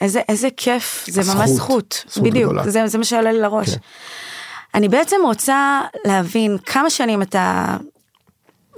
[0.00, 2.70] איזה, איזה כיף, זה הזכות, ממש זכות, זכות בדיוק, גדולה.
[2.70, 3.70] זה, זה מה שעולה לי לראש.
[3.70, 3.76] כן.
[4.74, 7.76] אני בעצם רוצה להבין כמה שנים אתה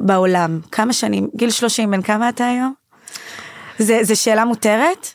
[0.01, 2.75] בעולם, כמה שנים, גיל 30, בן כמה אתה היום?
[3.79, 5.09] זה, זה שאלה מותרת?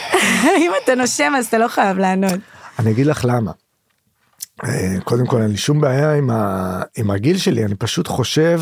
[0.62, 2.40] אם אתה נושם אז אתה לא חייב לענות.
[2.78, 3.52] אני אגיד לך למה.
[4.64, 6.82] אה, קודם כל אין לי שום בעיה עם, ה...
[6.96, 8.60] עם הגיל שלי אני פשוט חושב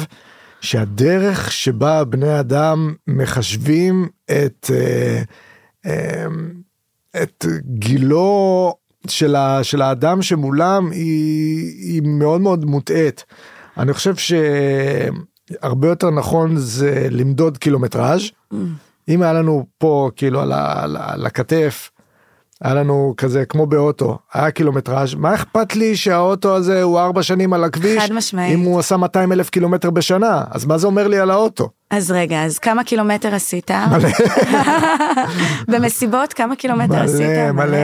[0.60, 5.22] שהדרך שבה בני אדם מחשבים את אה,
[5.86, 6.26] אה,
[7.22, 8.74] את גילו
[9.06, 9.64] של, ה...
[9.64, 13.24] של האדם שמולם היא, היא מאוד מאוד מוטעית.
[13.78, 18.30] אני חושב שהרבה יותר נכון זה למדוד קילומטראז'.
[19.08, 20.40] אם היה לנו פה כאילו.
[20.40, 20.82] על, ה...
[21.12, 21.90] על הכתף
[22.64, 27.52] היה לנו כזה כמו באוטו היה קילומטראז' מה אכפת לי שהאוטו הזה הוא ארבע שנים
[27.52, 28.54] על הכביש חד משמעית.
[28.54, 31.68] אם הוא עשה 200 אלף קילומטר בשנה אז מה זה אומר לי על האוטו.
[31.90, 33.70] אז רגע, אז כמה קילומטר עשית?
[35.72, 37.20] במסיבות כמה קילומטר עשית?
[37.20, 37.76] מלא מלא.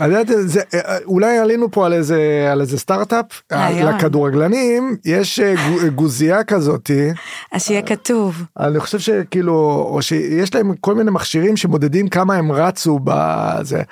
[0.00, 0.06] אה?
[0.26, 2.18] זה, אה, אולי עלינו פה על איזה
[2.52, 3.94] על איזה סטארט-אפ רעיון.
[3.94, 7.08] לכדורגלנים יש אה, גו- גוזייה כזאתי
[7.52, 8.42] אז שיהיה כתוב.
[8.60, 13.82] אני חושב שכאילו או שיש להם כל מיני מכשירים שמודדים כמה הם רצו בזה.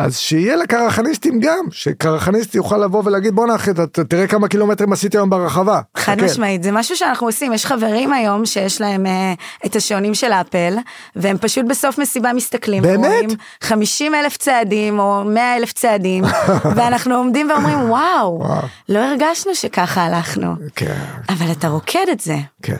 [0.00, 5.30] אז שיהיה לקרחניסטים גם שקרחניסט יוכל לבוא ולהגיד בוא נאחד תראה כמה קילומטרים עשיתי היום
[5.30, 5.80] ברחבה.
[5.96, 9.32] חד תסתכל." משמעית, זה משהו שאנחנו עושים, יש חברים היום שיש להם אה,
[9.66, 10.76] את השעונים של אפל,
[11.16, 13.04] והם פשוט בסוף מסיבה מסתכלים, באמת?
[13.04, 16.24] ורואים 50 אלף צעדים או 100 אלף צעדים,
[16.76, 18.62] ואנחנו עומדים ואומרים וואו, וואו.
[18.88, 22.76] לא הרגשנו שככה הלכנו, כן, אבל אתה רוקד את זה, כן.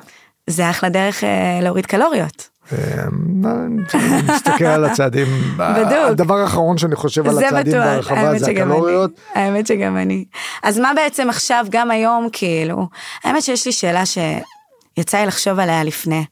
[0.47, 2.49] זה אחלה דרך אה, להוריד קלוריות.
[2.73, 5.27] אני מסתכל על הצעדים.
[5.59, 9.11] הדבר האחרון שאני חושב על הצעדים האמת זה הקלוריות.
[9.35, 10.25] האמת שגם אני.
[10.63, 12.89] אז מה בעצם עכשיו, גם היום, כאילו,
[13.25, 16.25] האמת שיש לי שאלה שיצא לי לחשוב עליה לפני.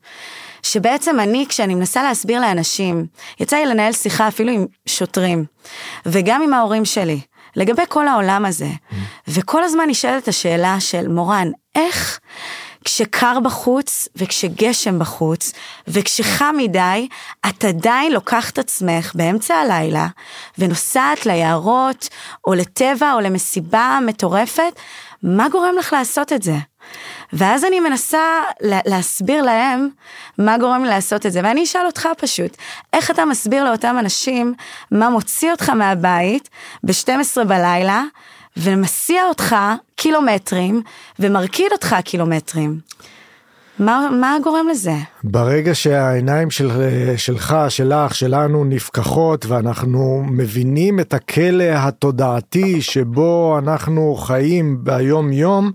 [0.62, 3.06] שבעצם אני, כשאני מנסה להסביר לאנשים,
[3.40, 5.44] יצא לי לנהל שיחה אפילו עם שוטרים,
[6.06, 7.20] וגם עם ההורים שלי,
[7.56, 8.68] לגבי כל העולם הזה,
[9.28, 12.20] וכל הזמן נשאלת השאלה של מורן, איך
[12.88, 15.52] כשקר בחוץ וכשגשם בחוץ
[15.88, 17.08] וכשחם מדי,
[17.48, 20.06] את עדיין לוקחת עצמך באמצע הלילה
[20.58, 22.08] ונוסעת ליערות
[22.46, 24.72] או לטבע או למסיבה מטורפת,
[25.22, 26.54] מה גורם לך לעשות את זה?
[27.32, 28.22] ואז אני מנסה
[28.60, 29.88] לה- להסביר להם
[30.38, 32.56] מה גורם לי לעשות את זה, ואני אשאל אותך פשוט,
[32.92, 34.54] איך אתה מסביר לאותם אנשים
[34.90, 36.48] מה מוציא אותך מהבית
[36.82, 38.02] ב-12 בלילה,
[38.58, 39.56] ומסיע אותך
[39.96, 40.82] קילומטרים,
[41.18, 42.80] ומרקיד אותך קילומטרים?
[43.78, 44.94] מה, מה גורם לזה?
[45.24, 46.70] ברגע שהעיניים של,
[47.16, 55.72] שלך, שלך, שלנו נפקחות ואנחנו מבינים את הכלא התודעתי שבו אנחנו חיים ביום יום,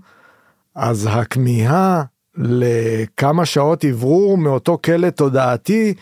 [0.74, 2.02] אז הכמיהה
[2.36, 5.94] לכמה שעות אוורור מאותו כלא תודעתי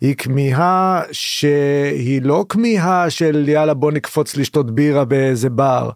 [0.00, 5.90] היא כמיהה שהיא לא כמיהה של יאללה בוא נקפוץ לשתות בירה באיזה בר.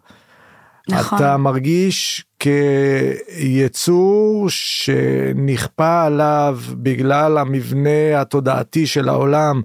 [0.89, 1.19] נכון.
[1.19, 9.63] אתה מרגיש כיצור שנכפה עליו בגלל המבנה התודעתי של העולם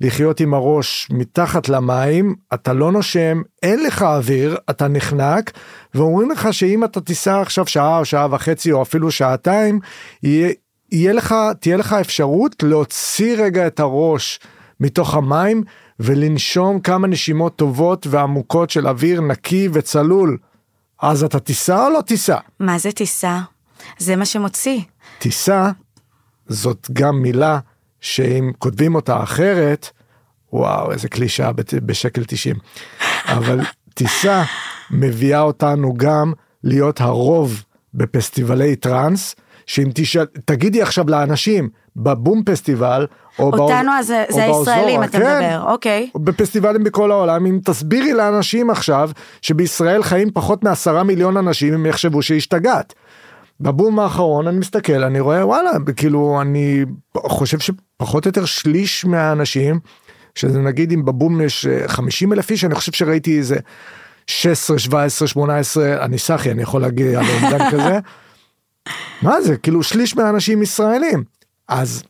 [0.00, 5.50] לחיות עם הראש מתחת למים, אתה לא נושם, אין לך אוויר, אתה נחנק,
[5.94, 9.80] ואומרים לך שאם אתה תיסע עכשיו שעה או שעה וחצי או אפילו שעתיים,
[10.22, 10.52] יהיה,
[10.92, 14.40] יהיה לך, תהיה לך אפשרות להוציא רגע את הראש
[14.80, 15.62] מתוך המים
[16.00, 20.38] ולנשום כמה נשימות טובות ועמוקות של אוויר נקי וצלול.
[21.02, 22.38] אז אתה תיסע או לא תיסע?
[22.60, 23.40] מה זה טיסה?
[23.98, 24.80] זה מה שמוציא.
[25.18, 25.70] טיסה
[26.48, 27.58] זאת גם מילה
[28.00, 29.90] שאם כותבים אותה אחרת,
[30.52, 31.50] וואו איזה קלישאה
[31.86, 32.56] בשקל 90.
[33.26, 33.60] אבל
[33.94, 34.42] טיסה
[34.90, 36.32] מביאה אותנו גם
[36.64, 39.34] להיות הרוב בפסטיבלי טראנס,
[39.66, 43.06] שאם תשאל, תגידי עכשיו לאנשים בבום פסטיבל,
[43.38, 46.10] או באוז- אותנו אז זה- זה הישראלים אתה כן, מדבר, אוקיי.
[46.16, 49.10] בפסטיבלים בכל העולם, אם תסבירי לאנשים עכשיו
[49.42, 52.94] שבישראל חיים פחות מעשרה מיליון אנשים, הם יחשבו שהשתגעת.
[53.60, 56.84] בבום האחרון אני מסתכל, אני רואה וואלה, כאילו אני
[57.16, 59.80] חושב שפחות או יותר שליש מהאנשים,
[60.34, 63.56] שזה נגיד אם בבום יש אה, 50 אלף איש, אני חושב שראיתי איזה
[64.26, 67.98] 16, 17, 18, אני סחי, אני יכול להגיד על אומדן כזה.
[69.22, 71.24] מה זה, כאילו שליש מהאנשים ישראלים.
[71.68, 72.02] אז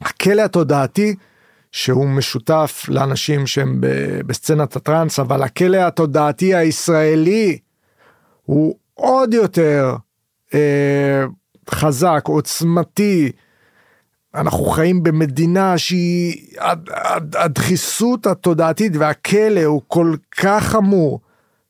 [0.00, 1.14] הכלא התודעתי
[1.72, 3.80] שהוא משותף לאנשים שהם
[4.26, 7.58] בסצנת הטראנס, אבל הכלא התודעתי הישראלי
[8.42, 9.96] הוא עוד יותר
[10.54, 11.24] אה,
[11.70, 13.32] חזק, עוצמתי.
[14.34, 21.20] אנחנו חיים במדינה שהיא, הד- הד- הדחיסות התודעתית והכלא הוא כל כך חמור.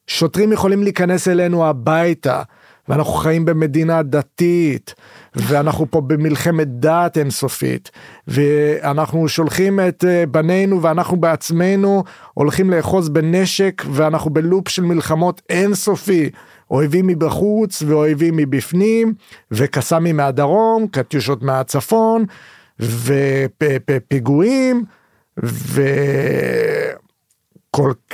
[0.06, 2.42] שוטרים יכולים להיכנס אלינו הביתה,
[2.88, 4.94] ואנחנו חיים במדינה דתית,
[5.36, 7.90] ואנחנו פה במלחמת דת אינסופית,
[8.28, 16.30] ואנחנו שולחים את אה, בנינו ואנחנו בעצמנו הולכים לאחוז בנשק, ואנחנו בלופ של מלחמות אינסופי.
[16.70, 19.14] אויבים מבחוץ ואויבים מבפנים,
[19.50, 22.24] וקסאמים מהדרום, קטיושות מהצפון,
[22.80, 24.84] ופיגועים,
[25.36, 25.52] וכל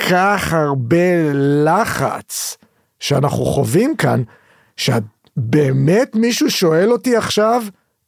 [0.09, 1.33] כך הרבה
[1.65, 2.57] לחץ
[2.99, 4.23] שאנחנו חווים כאן,
[4.83, 7.63] שבאמת מישהו שואל אותי עכשיו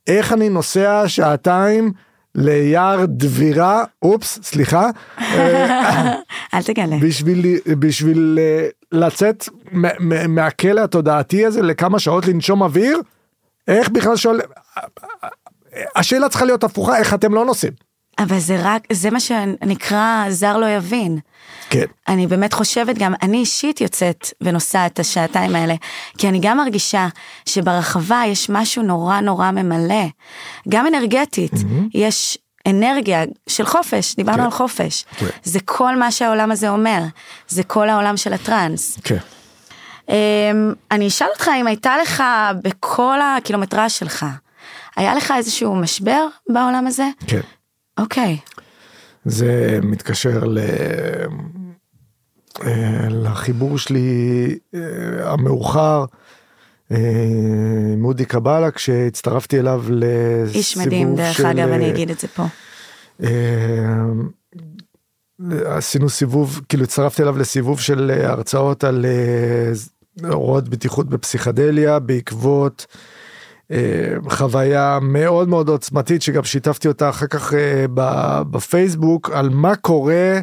[0.08, 1.92] איך אני נוסע שעתיים
[2.36, 6.14] ליער דבירה, אופס, סליחה, אה,
[6.54, 6.98] אל תגלה.
[7.02, 7.46] בשביל,
[7.80, 9.50] בשביל אה, לצאת
[10.30, 13.02] מהכלא התודעתי הזה לכמה שעות לנשום אוויר?
[13.68, 14.40] איך בכלל שואל...
[15.96, 17.74] השאלה צריכה להיות הפוכה, איך אתם לא נוסעים?
[18.20, 21.20] אבל זה רק, זה מה שנקרא זר לא יבין.
[21.70, 21.86] כן.
[22.08, 25.76] אני באמת חושבת גם, אני אישית יוצאת ונוסעת את השעתיים האלה,
[26.18, 27.08] כי אני גם מרגישה
[27.46, 30.06] שברחבה יש משהו נורא נורא ממלא,
[30.70, 31.52] גם אנרגטית,
[31.94, 34.44] יש אנרגיה של חופש, דיברנו כן.
[34.44, 35.26] על חופש, כן.
[35.44, 37.04] זה כל מה שהעולם הזה אומר,
[37.48, 39.00] זה כל העולם של הטראנס.
[39.04, 39.18] כן.
[40.10, 42.24] אמ, אני אשאל אותך אם הייתה לך
[42.62, 44.26] בכל הקילומטראז' שלך,
[44.96, 47.10] היה לך איזשהו משבר בעולם הזה?
[47.28, 47.42] כן.
[47.98, 48.38] אוקיי.
[49.26, 50.60] זה מתקשר ל...
[52.64, 54.80] אה, לחיבור שלי אה,
[55.32, 56.06] המאוחר
[56.92, 56.98] אה,
[57.94, 62.20] עם אודי קבלה כשהצטרפתי אליו לסיבוב איש מדהים, דרך של, אגב, אני אה, אגיד את
[62.20, 62.44] זה פה.
[63.24, 63.30] אה,
[65.66, 69.72] עשינו סיבוב, כאילו הצטרפתי אליו לסיבוב של אה, הרצאות על אה,
[70.30, 72.86] הוראות בטיחות בפסיכדליה בעקבות
[73.72, 77.86] אה, חוויה מאוד מאוד עוצמתית שגם שיתפתי אותה אחר כך אה,
[78.52, 80.40] בפייסבוק על מה קורה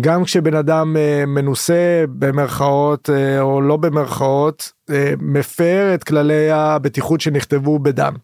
[0.00, 7.20] גם כשבן אדם אה, מנוסה במרכאות אה, או לא במרכאות אה, מפר את כללי הבטיחות
[7.20, 8.14] שנכתבו בדם.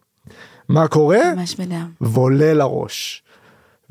[0.69, 1.33] מה קורה?
[1.35, 1.89] ממש בדם.
[2.01, 3.23] ועולה לראש.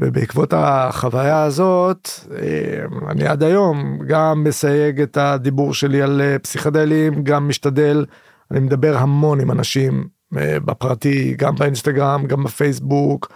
[0.00, 7.24] ובעקבות החוויה הזאת, אה, אני עד היום גם מסייג את הדיבור שלי על אה, פסיכדלים,
[7.24, 8.04] גם משתדל,
[8.50, 13.32] אני מדבר המון עם אנשים אה, בפרטי, גם באינסטגרם, גם בפייסבוק.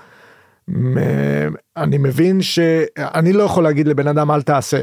[1.76, 4.80] אני מבין שאני לא יכול להגיד לבן אדם אל תעשה,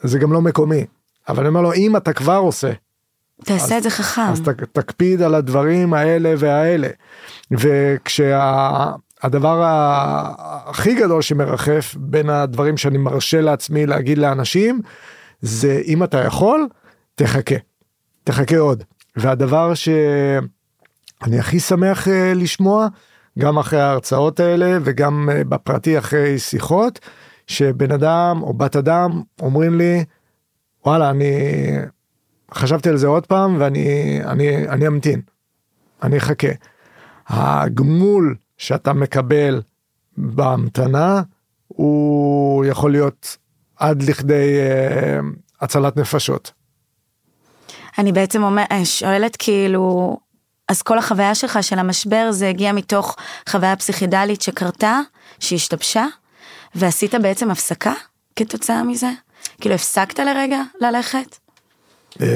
[0.00, 0.84] זה גם לא מקומי,
[1.28, 2.70] אבל אני אומר לו אם אתה כבר עושה,
[3.44, 4.22] תעשה את זה חכם.
[4.32, 6.88] אז ת- תקפיד על הדברים האלה והאלה.
[7.50, 9.62] וכשהדבר
[10.66, 14.80] הכי גדול שמרחף בין הדברים שאני מרשה לעצמי להגיד לאנשים,
[15.40, 16.68] זה אם אתה יכול,
[17.14, 17.54] תחכה.
[18.24, 18.82] תחכה עוד.
[19.16, 22.88] והדבר שאני הכי שמח אה, לשמוע,
[23.38, 26.98] גם אחרי ההרצאות האלה וגם אה, בפרטי אחרי שיחות,
[27.46, 30.04] שבן אדם או בת אדם אומרים לי,
[30.86, 31.32] וואלה, אני
[32.54, 35.20] חשבתי על זה עוד פעם ואני אני, אני אמתין.
[36.02, 36.48] אני אחכה.
[37.28, 39.62] הגמול שאתה מקבל
[40.16, 41.22] בהמתנה
[41.66, 43.36] הוא יכול להיות
[43.76, 45.18] עד לכדי אה,
[45.60, 46.52] הצלת נפשות.
[47.98, 50.16] אני בעצם אומר, אה, שואלת כאילו,
[50.70, 53.16] אז כל החוויה שלך של המשבר זה הגיע מתוך
[53.48, 55.00] חוויה פסיכידלית שקרתה,
[55.40, 56.06] שהשתבשה,
[56.74, 57.92] ועשית בעצם הפסקה
[58.36, 59.10] כתוצאה מזה?
[59.60, 61.36] כאילו הפסקת לרגע ללכת?
[62.20, 62.26] אה,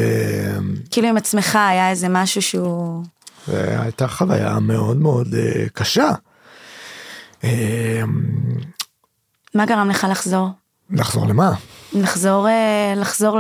[0.90, 3.04] כאילו עם עצמך היה איזה משהו שהוא...
[3.48, 6.10] הייתה חוויה מאוד מאוד אה, קשה.
[7.44, 8.02] אה,
[9.54, 10.48] מה גרם לך לחזור?
[10.90, 11.52] לחזור למה?
[11.92, 13.38] לחזור, אה, לחזור,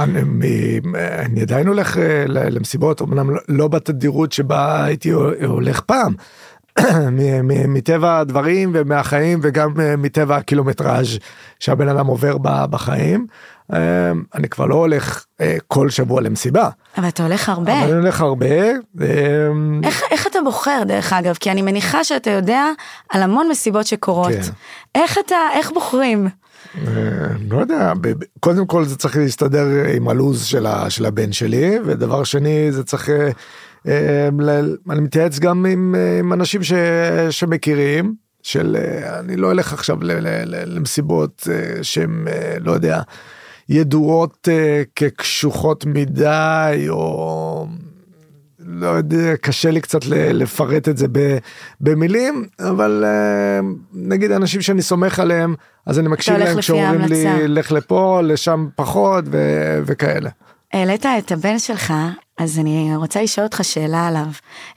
[0.00, 0.80] אני,
[1.18, 5.10] אני עדיין הולך אה, למסיבות, אמנם לא- לא בתדירות שבה הייתי
[5.46, 6.14] הולך פעם.
[7.68, 11.18] מטבע הדברים ומהחיים וגם אה, מטבע הקילומטראז'
[11.60, 12.36] שהבן אדם עובר
[12.70, 13.26] בחיים.
[13.72, 13.78] אה,
[14.34, 15.24] אני כבר לא הולך
[15.66, 17.72] כל שבוע למסיבה, אבל אתה הולך הרבה.
[17.82, 18.46] אבל אני הולך הרבה.
[19.84, 21.34] איך, איך אתה בוחר דרך אגב?
[21.40, 22.64] כי אני מניחה שאתה יודע
[23.10, 24.32] על המון מסיבות שקורות.
[24.32, 24.40] כן.
[24.94, 26.28] איך אתה, איך בוחרים?
[26.76, 26.92] אה,
[27.50, 27.92] לא יודע,
[28.40, 30.44] קודם כל זה צריך להסתדר עם הלו"ז
[30.88, 33.30] של, הבן שלי, ודבר שני זה צריך, אה,
[33.88, 34.28] אה,
[34.90, 35.94] אני מתייעץ גם עם,
[36.32, 36.60] אנשים
[37.30, 38.76] שמכירים, של
[39.18, 39.96] אני לא אלך עכשיו
[40.46, 41.48] למסיבות
[41.82, 42.24] שהן,
[42.60, 43.00] לא יודע,
[43.68, 44.48] ידועות
[44.96, 47.66] כקשוחות מדי, או
[48.70, 51.06] לא יודע, קשה לי קצת לפרט את זה
[51.80, 53.60] במילים, אבל אה,
[53.94, 55.54] נגיד אנשים שאני סומך עליהם,
[55.86, 57.48] אז אני מקשיב להם כשאומרים לי.
[57.48, 60.30] לך לפה, לשם פחות ו- וכאלה.
[60.72, 61.94] העלית את הבן שלך,
[62.38, 64.26] אז אני רוצה לשאול אותך שאלה עליו.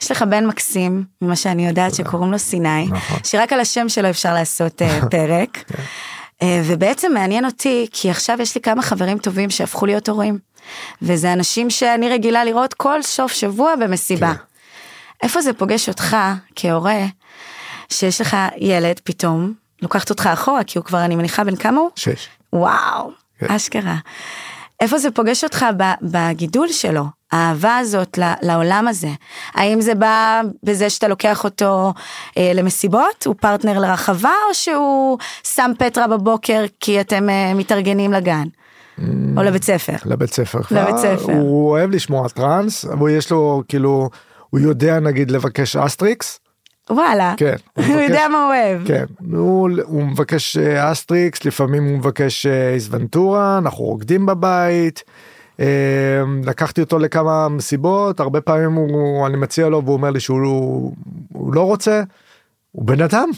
[0.01, 3.17] יש לך בן מקסים, ממה שאני יודעת, שקוראים לו סיני, נכון.
[3.23, 5.63] שרק על השם שלו אפשר לעשות אה, פרק.
[6.41, 10.37] אה, ובעצם מעניין אותי, כי עכשיו יש לי כמה חברים טובים שהפכו להיות הורים.
[11.01, 14.33] וזה אנשים שאני רגילה לראות כל סוף שבוע במסיבה.
[15.23, 16.17] איפה זה פוגש אותך
[16.55, 17.05] כהורה,
[17.89, 21.89] שיש לך ילד פתאום, לוקחת אותך אחורה, כי הוא כבר, אני מניחה, בן כמה הוא?
[21.95, 22.27] שש.
[22.53, 23.51] וואו, כן.
[23.51, 23.95] אשכרה.
[24.79, 25.65] איפה זה פוגש אותך
[26.01, 29.09] בגידול שלו, האהבה הזאת לעולם הזה?
[29.53, 31.93] האם זה בא בזה שאתה לוקח אותו
[32.37, 38.47] אה, למסיבות, הוא פרטנר לרחבה, או שהוא שם פטריה בבוקר כי אתם אה, מתארגנים לגן?
[39.37, 39.93] או לבית ספר?
[40.05, 40.59] לבית ספר.
[40.71, 41.33] לבית ספר.
[41.33, 44.09] הוא אוהב לשמוע טראנס, אבל יש לו כאילו,
[44.49, 46.39] הוא יודע נגיד לבקש Astrix.
[46.89, 47.55] וואלה, כן.
[47.75, 48.87] הוא מבקש- יודע מה הוא אוהב.
[48.87, 55.03] כן, הוא, הוא מבקש אה, Astrix, לפעמים הוא מבקש אה, Ace Ventura, אנחנו רוקדים בבית.
[55.59, 55.65] אה,
[56.43, 60.93] לקחתי אותו לכמה מסיבות, הרבה פעמים הוא, אני מציע לו והוא אומר לי שהוא
[61.33, 62.03] הוא לא רוצה,
[62.71, 63.29] הוא בן אדם.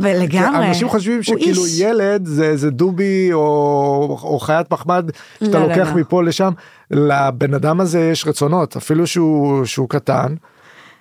[0.00, 0.68] ולגמרי.
[0.68, 1.80] אנשים חושבים שכאילו איש.
[1.80, 5.10] ילד זה זה דובי או, או חיית מחמד
[5.44, 6.00] שאתה לא, לא, לוקח לא.
[6.00, 6.52] מפה לשם,
[6.90, 10.34] לבן אדם הזה יש רצונות, אפילו שהוא, שהוא קטן.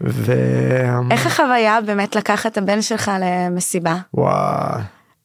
[0.02, 0.34] ו...
[1.12, 3.98] איך החוויה באמת לקחת את הבן שלך למסיבה?
[4.14, 4.82] וואי.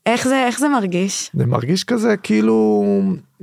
[0.07, 1.31] איך זה, איך זה מרגיש?
[1.35, 2.85] זה מרגיש כזה כאילו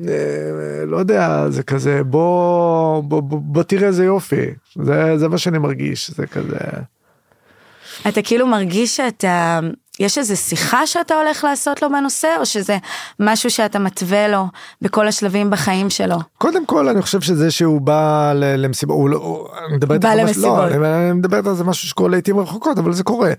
[0.07, 5.37] אה, לא יודע זה כזה בוא בוא, בוא, בוא תראה איזה יופי זה זה מה
[5.37, 6.57] שאני מרגיש זה כזה
[8.07, 9.59] אתה כאילו מרגיש שאתה,
[9.99, 12.77] יש איזה שיחה שאתה הולך לעשות לו בנושא, או שזה
[13.19, 14.47] משהו שאתה מתווה לו
[14.81, 16.15] בכל השלבים בחיים שלו?
[16.37, 20.21] קודם כל אני חושב שזה שהוא בא ל- למסיבה הוא לא אני מדבר בא לא,
[20.21, 20.71] למסיבות.
[20.71, 23.31] אני, אני מדבר על זה משהו שקורה לעיתים רחוקות אבל זה קורה.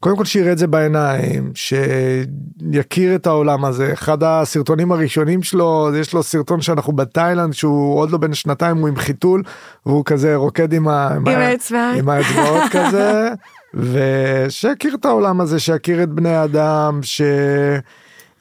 [0.00, 6.12] קודם כל שיראה את זה בעיניים שיכיר את העולם הזה אחד הסרטונים הראשונים שלו יש
[6.12, 9.42] לו סרטון שאנחנו בתאילנד שהוא עוד לא בן שנתיים הוא עם חיתול
[9.86, 11.96] והוא כזה רוקד עם, עם האצבעות.
[11.96, 13.28] עם האצבעות כזה
[13.74, 17.22] ושיכיר את העולם הזה שיכיר את בני האדם ש...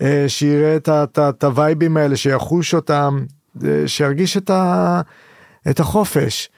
[0.02, 3.26] אה, שיראה את, הווייבים האלה שיחוש אותם
[3.64, 5.02] אה, שירגיש את, ה,
[5.70, 6.50] את החופש.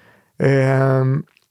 [0.42, 1.02] אה,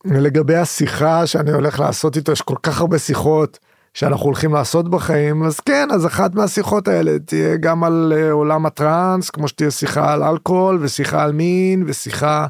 [0.04, 3.58] לגבי השיחה שאני הולך לעשות איתו יש כל כך הרבה שיחות
[3.94, 9.30] שאנחנו הולכים לעשות בחיים אז כן אז אחת מהשיחות האלה תהיה גם על עולם הטראנס
[9.30, 12.46] כמו שתהיה שיחה על אלכוהול ושיחה על מין ושיחה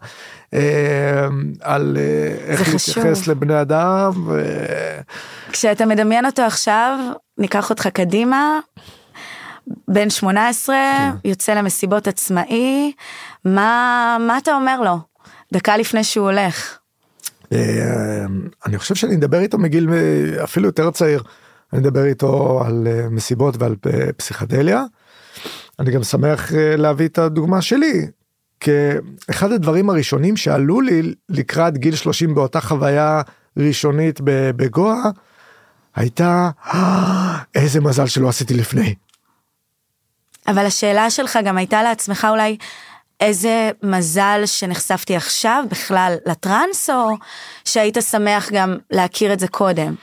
[1.60, 2.60] על אה, איך.
[2.60, 4.10] להתייחס לבני אדם.
[4.26, 4.42] ו...
[5.52, 6.98] כשאתה מדמיין אותו עכשיו,
[7.38, 8.60] ניקח אותך קדימה,
[9.88, 11.28] בן 18, כן.
[11.28, 12.92] יוצא למסיבות עצמאי,
[13.44, 14.98] מה, מה אתה אומר לו?
[15.52, 16.78] דקה לפני שהוא הולך.
[17.52, 18.24] אה,
[18.66, 21.22] אני חושב שאני אדבר איתו מגיל אה, אפילו יותר צעיר.
[21.74, 24.84] אני אדבר איתו על אה, מסיבות ועל אה, פסיכדליה.
[25.78, 28.06] אני גם שמח אה, להביא את הדוגמה שלי.
[28.64, 33.22] כאחד הדברים הראשונים שעלו לי לקראת גיל 30 באותה חוויה
[33.56, 34.20] ראשונית
[34.56, 35.02] בגואה
[35.96, 38.94] הייתה "אה, איזה מזל שלא עשיתי לפני.
[40.46, 42.56] אבל השאלה שלך גם הייתה לעצמך אולי,
[43.20, 47.16] איזה מזל שנחשפתי עכשיו בכלל לטראנס, או
[47.64, 49.94] שהיית שמח גם להכיר את זה קודם?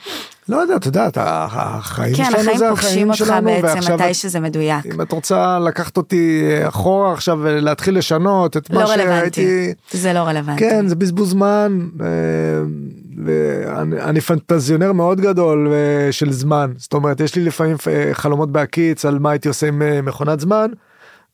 [0.48, 4.14] לא יודע, את יודעת, החיים כן, שלנו החיים זה פוגשים החיים אותך שלנו, בעצם מתי
[4.14, 4.86] שזה מדויק.
[4.86, 10.12] אם את רוצה לקחת אותי אחורה עכשיו ולהתחיל לשנות את לא מה רלוונטי, שהייתי, זה
[10.12, 10.60] לא רלוונטי.
[10.60, 12.06] כן זה בזבוז זמן אה,
[13.24, 18.52] ואני אני פנטזיונר מאוד גדול אה, של זמן זאת אומרת יש לי לפעמים אה, חלומות
[18.52, 20.66] בהקיץ על מה הייתי עושה עם אה, מכונת זמן.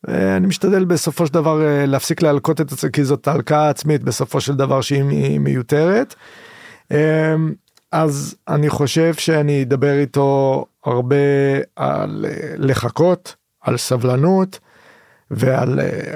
[0.09, 4.03] אה, אני משתדל בסופו של דבר אה, להפסיק להלקות את זה כי זאת הלקאה עצמית
[4.03, 6.15] בסופו של דבר שהיא מיותרת.
[7.93, 11.15] אה, אז אני חושב שאני אדבר איתו הרבה
[11.75, 14.59] על אה, לחכות, על סבלנות
[15.31, 16.15] ועל אה,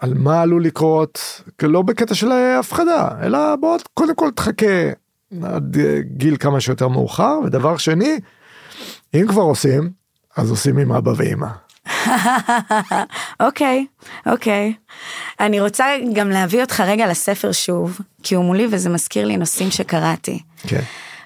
[0.00, 4.90] על מה עלול לקרות, לא בקטע של הפחדה, אלא בוא קודם כל תחכה
[5.42, 8.20] עד אה, גיל כמה שיותר מאוחר, ודבר שני,
[9.14, 9.90] אם כבר עושים,
[10.36, 11.46] אז עושים עם אבא ואמא.
[13.40, 13.86] אוקיי,
[14.26, 14.74] אוקיי.
[15.40, 19.70] אני רוצה גם להביא אותך רגע לספר שוב, כי הוא מולי וזה מזכיר לי נושאים
[19.70, 20.38] שקראתי.
[20.66, 20.80] כן.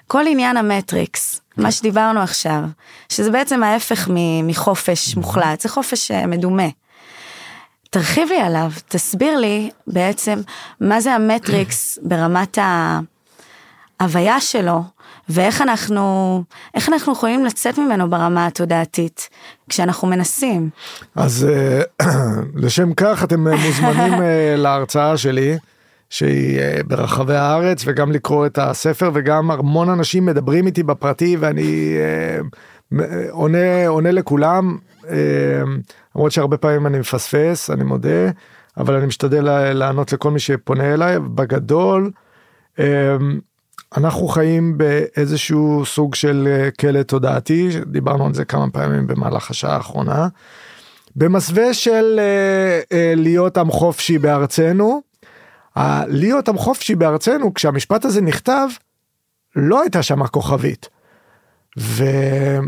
[0.07, 2.61] כל עניין המטריקס, מה שדיברנו עכשיו,
[3.09, 4.09] שזה בעצם ההפך
[4.43, 6.67] מחופש מוחלט, זה חופש אה, מדומה.
[7.89, 10.41] תרחיב לי עליו, תסביר לי בעצם
[10.79, 12.57] מה זה המטריקס ברמת
[13.99, 14.83] ההוויה שלו,
[15.29, 19.29] ואיך אנחנו, איך אנחנו יכולים לצאת ממנו ברמה התודעתית,
[19.69, 20.69] כשאנחנו מנסים.
[21.15, 21.81] אז אה,
[22.63, 25.57] לשם כך אתם אה, מוזמנים אה, להרצאה שלי.
[26.09, 33.25] שהיא ברחבי הארץ וגם לקרוא את הספר וגם המון אנשים מדברים איתי בפרטי ואני אה,
[33.31, 34.77] עונה עונה לכולם
[35.09, 35.17] אה,
[36.15, 38.29] למרות שהרבה פעמים אני מפספס אני מודה
[38.77, 42.11] אבל אני משתדל לענות לכל מי שפונה אליי בגדול
[42.79, 43.17] אה,
[43.97, 49.75] אנחנו חיים באיזשהו סוג של אה, כלא תודעתי דיברנו על זה כמה פעמים במהלך השעה
[49.75, 50.27] האחרונה.
[51.15, 55.01] במסווה של אה, אה, להיות עם חופשי בארצנו.
[56.07, 58.67] להיות עם חופשי בארצנו כשהמשפט הזה נכתב
[59.55, 60.89] לא הייתה שם כוכבית.
[61.77, 62.63] ויש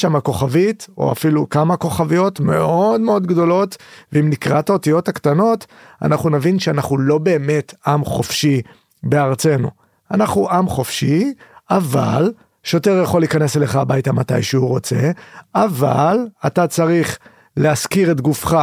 [0.00, 3.76] שם כוכבית או אפילו כמה כוכביות מאוד מאוד גדולות
[4.12, 5.66] ואם נקרא את האותיות הקטנות
[6.02, 8.62] אנחנו נבין שאנחנו לא באמת עם חופשי
[9.02, 9.70] בארצנו.
[10.10, 11.34] אנחנו עם חופשי
[11.70, 12.32] אבל
[12.62, 15.10] שוטר יכול להיכנס אליך הביתה מתי שהוא רוצה
[15.54, 17.18] אבל אתה צריך
[17.56, 18.56] להשכיר את גופך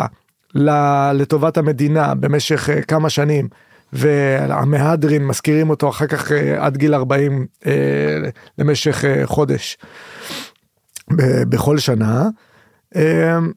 [1.14, 3.48] לטובת המדינה במשך אה, כמה שנים
[3.94, 7.72] והמהדרין מזכירים אותו אחר כך אה, עד גיל 40 אה,
[8.58, 9.78] למשך חודש
[11.50, 12.30] בכל שנה.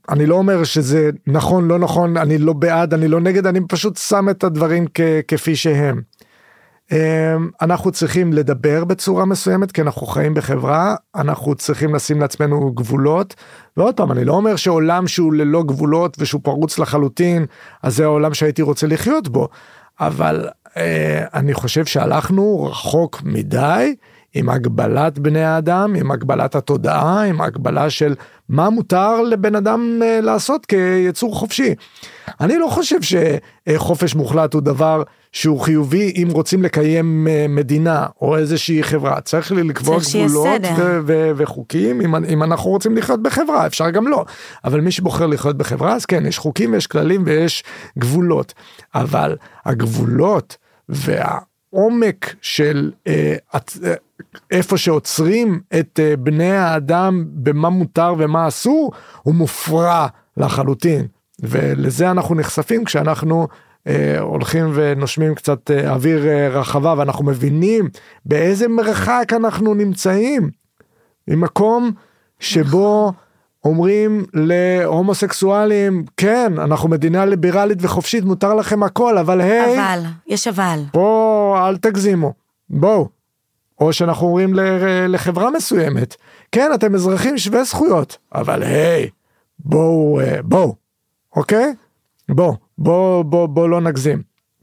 [0.09, 3.97] אני לא אומר שזה נכון לא נכון אני לא בעד אני לא נגד אני פשוט
[3.97, 4.87] שם את הדברים
[5.28, 6.01] כפי שהם.
[6.93, 13.35] אה, אנחנו צריכים לדבר בצורה מסוימת כי אנחנו חיים בחברה אנחנו צריכים לשים לעצמנו גבולות.
[13.76, 17.47] ועוד פעם אני לא אומר שעולם שהוא ללא גבולות ושהוא פרוץ לחלוטין
[17.83, 19.49] אז זה העולם שהייתי רוצה לחיות בו.
[20.01, 23.95] אבל אה, אני חושב שהלכנו רחוק מדי
[24.35, 28.14] עם הגבלת בני האדם עם הגבלת התודעה עם הגבלה של
[28.49, 31.74] מה מותר לבן אדם אה, לעשות כיצור חופשי.
[32.41, 35.03] אני לא חושב שחופש מוחלט הוא דבר
[35.33, 40.61] שהוא חיובי אם רוצים לקיים אה, מדינה או איזושהי חברה צריך לי לקבוע צריך גבולות.
[40.76, 44.24] ו- ו- וחוקים אם, אם אנחנו רוצים לחיות בחברה אפשר גם לא
[44.64, 47.64] אבל מי שבוחר לחיות בחברה אז כן יש חוקים ויש כללים ויש
[47.99, 48.55] גבולות
[48.95, 50.57] אבל הגבולות
[50.89, 53.95] והעומק של אה, את, אה,
[54.51, 58.93] איפה שעוצרים את אה, בני האדם במה מותר ומה אסור
[59.23, 60.07] הוא מופרע
[60.37, 61.07] לחלוטין
[61.43, 63.47] ולזה אנחנו נחשפים כשאנחנו
[63.87, 67.89] אה, הולכים ונושמים קצת אה, אוויר אה, רחבה ואנחנו מבינים
[68.27, 70.51] באיזה מרחק אנחנו נמצאים
[71.29, 71.93] ממקום
[72.41, 73.12] שבו
[73.64, 80.81] אומרים להומוסקסואלים כן אנחנו מדינה ליברלית וחופשית מותר לכם הכל אבל היי אבל, יש אבל.
[80.93, 82.33] בוא אל תגזימו
[82.70, 83.22] בואו.
[83.83, 84.55] או שאנחנו אומרים
[85.09, 86.16] לחברה מסוימת
[86.53, 89.09] כן אתם אזרחים שווי זכויות אבל היי
[89.59, 90.74] בואו אה, בואו
[91.37, 91.72] אוקיי
[92.28, 94.22] בוא בוא בוא בוא לא נגזים.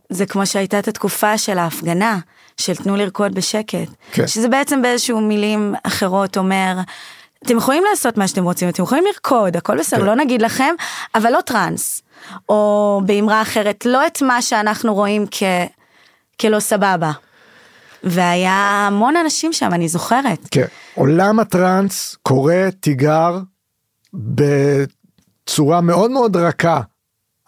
[0.09, 2.19] זה כמו שהייתה את התקופה של ההפגנה,
[2.57, 3.89] של תנו לרקוד בשקט.
[4.11, 4.27] כן.
[4.27, 6.77] שזה בעצם באיזשהו מילים אחרות אומר,
[7.45, 10.05] אתם יכולים לעשות מה שאתם רוצים, אתם יכולים לרקוד, הכל בסדר, כן.
[10.05, 10.75] לא נגיד לכם,
[11.15, 12.01] אבל לא טראנס.
[12.49, 15.43] או באמרה אחרת, לא את מה שאנחנו רואים כ...
[16.41, 17.11] כלא סבבה.
[18.03, 20.47] והיה המון אנשים שם, אני זוכרת.
[20.51, 20.65] כן.
[20.95, 23.39] עולם הטראנס קורא תיגר
[24.13, 26.81] בצורה מאוד מאוד רכה.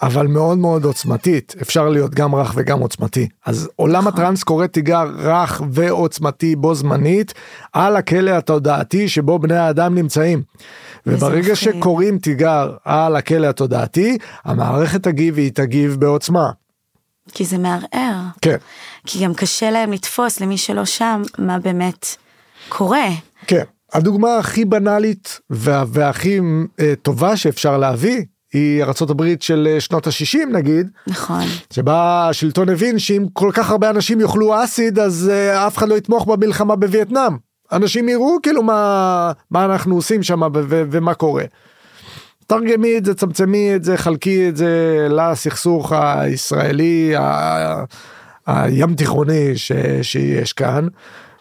[0.02, 5.12] אבל מאוד מאוד עוצמתית אפשר להיות גם רך וגם עוצמתי אז עולם הטראנס קורא תיגר
[5.18, 7.34] רך ועוצמתי בו זמנית
[7.74, 10.44] על הכלא התודעתי שבו בני האדם נמצאים.
[11.06, 11.56] וברגע.
[11.56, 16.52] שקוראים תיגר על הכלא התודעתי המערכת תגיב והיא תגיב בעוצמה.
[17.32, 18.18] כי זה מערער.
[18.42, 18.58] כן.
[19.06, 22.06] כי גם קשה להם לתפוס למי שלא שם, מה באמת
[22.70, 23.08] קורה.
[23.48, 23.64] כן,
[23.94, 26.40] הדוגמה הכי בנאלית וה, והכי
[26.80, 28.24] אה, טובה שאפשר להביא
[28.54, 31.44] היא ארה"ב של אה, שנות ה-60 נגיד, נכון.
[31.74, 35.96] שבה השלטון הבין שאם כל כך הרבה אנשים יאכלו אסיד אז אה, אף אחד לא
[35.96, 37.38] יתמוך במלחמה בווייטנאם.
[37.72, 41.44] אנשים יראו כאילו מה, מה אנחנו עושים שם ומה קורה.
[42.52, 47.84] תרגמי את זה, צמצמי את זה, חלקי את זה לסכסוך הישראלי ה-
[48.48, 49.72] הים תיכוני ש-
[50.02, 50.88] שיש כאן.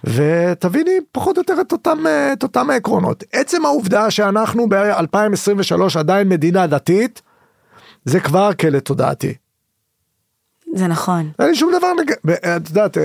[0.05, 1.99] ותביני פחות או יותר את אותם,
[2.33, 3.25] את אותם העקרונות.
[3.33, 7.23] עצם העובדה שאנחנו ב-2023 עדיין מדינה דתית,
[8.05, 9.35] זה כבר כלא תודעתי.
[10.75, 11.31] זה נכון.
[11.39, 12.13] אין לי שום דבר, נג...
[12.57, 12.97] את יודעת,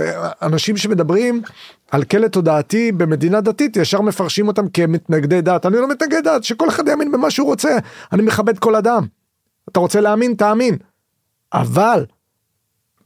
[0.41, 1.41] אנשים שמדברים
[1.91, 5.66] על כלא תודעתי במדינה דתית, ישר מפרשים אותם כמתנגדי דת.
[5.66, 7.78] אני לא מתנגד דת, שכל אחד יאמין במה שהוא רוצה,
[8.13, 9.05] אני מכבד כל אדם.
[9.70, 10.78] אתה רוצה להאמין, תאמין.
[11.53, 12.05] אבל,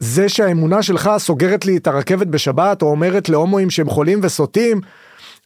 [0.00, 4.80] זה שהאמונה שלך סוגרת לי את הרכבת בשבת, או אומרת להומואים שהם חולים וסוטים,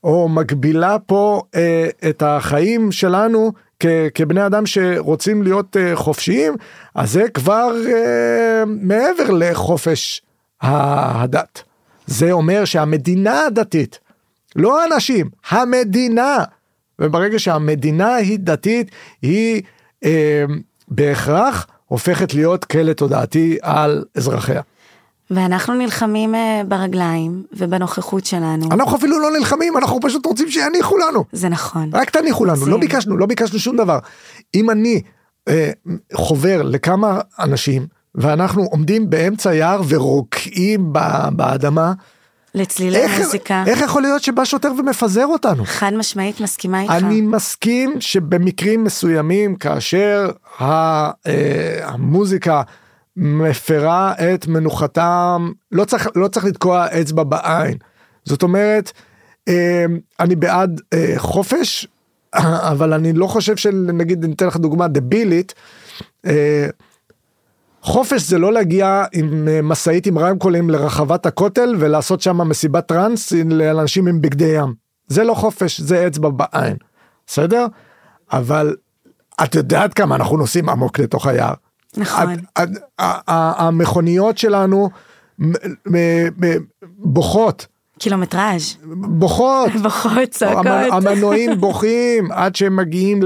[0.04, 6.54] או מגבילה פה אה, את החיים שלנו כ, כבני אדם שרוצים להיות אה, חופשיים,
[6.94, 10.22] אז זה כבר אה, מעבר לחופש
[10.62, 11.62] הדת.
[12.06, 13.98] זה אומר שהמדינה הדתית,
[14.56, 16.36] לא האנשים, המדינה,
[16.98, 18.90] וברגע שהמדינה היא דתית,
[19.22, 19.62] היא
[20.04, 20.44] אה,
[20.88, 24.60] בהכרח הופכת להיות כלא תודעתי על אזרחיה.
[25.30, 28.68] ואנחנו נלחמים אה, ברגליים ובנוכחות שלנו.
[28.70, 31.24] אנחנו אפילו לא נלחמים, אנחנו פשוט רוצים שיניחו לנו.
[31.32, 31.90] זה נכון.
[31.92, 33.98] רק תניחו לנו, לא ביקשנו, לא ביקשנו שום דבר.
[34.54, 35.02] אם אני
[35.48, 35.70] אה,
[36.14, 40.92] חובר לכמה אנשים, ואנחנו עומדים באמצע יער ורוקעים
[41.32, 41.92] באדמה,
[42.54, 43.64] לצלילי איך, מוזיקה.
[43.66, 45.64] איך יכול להיות שבא שוטר ומפזר אותנו?
[45.66, 46.92] חד משמעית מסכימה איתך.
[46.92, 51.10] אני מסכים שבמקרים מסוימים, כאשר ה, אה,
[51.82, 52.62] המוזיקה
[53.16, 57.78] מפרה את מנוחתם, לא צריך, לא צריך לתקוע אצבע בעין.
[58.24, 58.92] זאת אומרת,
[59.48, 59.84] אה,
[60.20, 61.86] אני בעד אה, חופש,
[62.72, 65.54] אבל אני לא חושב שנגיד, אני אתן לך דוגמה דבילית,
[66.26, 66.66] אה,
[67.82, 74.06] חופש זה לא להגיע עם משאית עם רמקולים לרחבת הכותל ולעשות שם מסיבת טראנס לאנשים
[74.06, 74.74] עם בגדי ים.
[75.06, 76.76] זה לא חופש, זה אצבע בעין.
[77.26, 77.66] בסדר?
[78.32, 78.76] אבל
[79.44, 81.54] את יודעת כמה אנחנו נוסעים עמוק לתוך היער.
[81.96, 82.34] נכון.
[83.58, 84.90] המכוניות שלנו
[86.98, 87.66] בוכות.
[87.98, 88.76] קילומטראז'.
[88.94, 89.72] בוכות.
[89.82, 90.66] בוכות, צועקות.
[90.92, 93.20] המנועים בוכים עד שהם מגיעים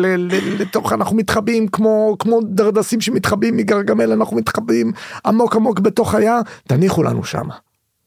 [0.59, 4.93] לתוך, אנחנו מתחבאים כמו, כמו דרדסים שמתחבאים מגרגמל, אנחנו מתחבאים
[5.27, 7.55] עמוק עמוק בתוך היער, תניחו לנו שמה.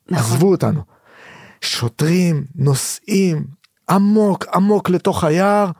[0.09, 0.33] נכון.
[0.33, 0.81] עזבו אותנו.
[1.61, 3.43] שוטרים נוסעים
[3.89, 5.71] עמוק עמוק לתוך היער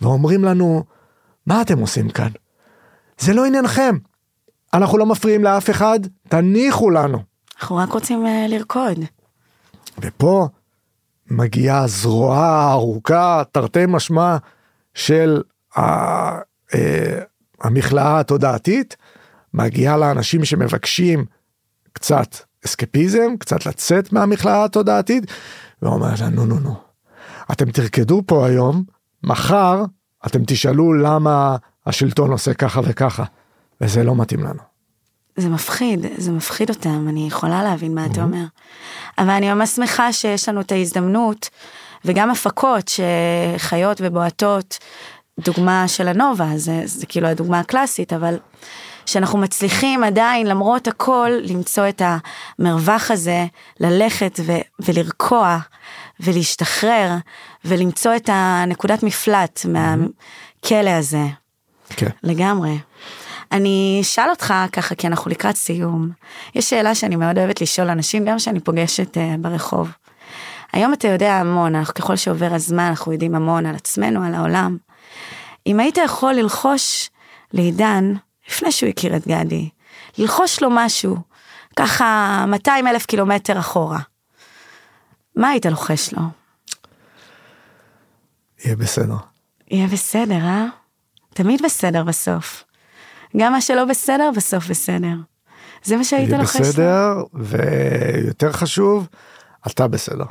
[0.00, 0.84] ואומרים לנו,
[1.46, 2.28] מה אתם עושים כאן?
[3.18, 3.96] זה לא עניינכם.
[4.74, 7.18] אנחנו לא מפריעים לאף אחד, תניחו לנו.
[7.60, 8.98] אנחנו רק רוצים uh, לרקוד.
[9.98, 10.48] ופה
[11.30, 14.36] מגיעה הזרוע הארוכה, תרתי משמע,
[14.94, 15.42] של
[15.76, 15.80] ה,
[16.74, 17.20] אה,
[17.60, 18.96] המכלאה התודעתית,
[19.54, 21.24] מגיעה לאנשים שמבקשים
[21.92, 25.24] קצת אסקפיזם, קצת לצאת מהמכלאה התודעתית,
[25.82, 26.74] ואומרת לה, נו נו נו,
[27.52, 28.84] אתם תרקדו פה היום,
[29.22, 29.84] מחר
[30.26, 31.56] אתם תשאלו למה
[31.86, 33.24] השלטון עושה ככה וככה,
[33.80, 34.60] וזה לא מתאים לנו.
[35.36, 38.44] זה מפחיד, זה מפחיד אותם, אני יכולה להבין מה אתה אומר.
[39.18, 41.48] אבל אני ממש שמחה שיש לנו את ההזדמנות,
[42.04, 42.90] וגם הפקות
[43.58, 44.78] שחיות ובועטות,
[45.40, 48.36] דוגמה של הנובה, זה, זה כאילו הדוגמה הקלאסית, אבל
[49.06, 52.02] שאנחנו מצליחים עדיין, למרות הכל, למצוא את
[52.58, 53.46] המרווח הזה,
[53.80, 55.58] ללכת ו- ולרקוע
[56.20, 57.10] ולהשתחרר,
[57.64, 61.24] ולמצוא את הנקודת מפלט מהכלא הזה.
[61.90, 62.10] כן.
[62.22, 62.76] לגמרי.
[63.54, 66.10] אני אשאל אותך ככה, כי אנחנו לקראת סיום.
[66.54, 69.90] יש שאלה שאני מאוד אוהבת לשאול אנשים, גם שאני פוגשת uh, ברחוב.
[70.72, 74.76] היום אתה יודע המון, אנחנו ככל שעובר הזמן, אנחנו יודעים המון על עצמנו, על העולם.
[75.66, 77.10] אם היית יכול ללחוש
[77.52, 78.14] לעידן,
[78.48, 79.68] לפני שהוא הכיר את גדי,
[80.18, 81.16] ללחוש לו משהו,
[81.76, 83.98] ככה 200 אלף קילומטר אחורה,
[85.36, 86.22] מה היית לוחש לו?
[88.64, 89.16] יהיה בסדר.
[89.70, 90.66] יהיה בסדר, אה?
[91.34, 92.64] תמיד בסדר בסוף.
[93.36, 95.14] גם מה שלא בסדר, בסוף בסדר.
[95.84, 96.60] זה מה שהיית לוחש.
[96.60, 99.08] בסדר, ויותר חשוב,
[99.66, 100.24] אתה בסדר.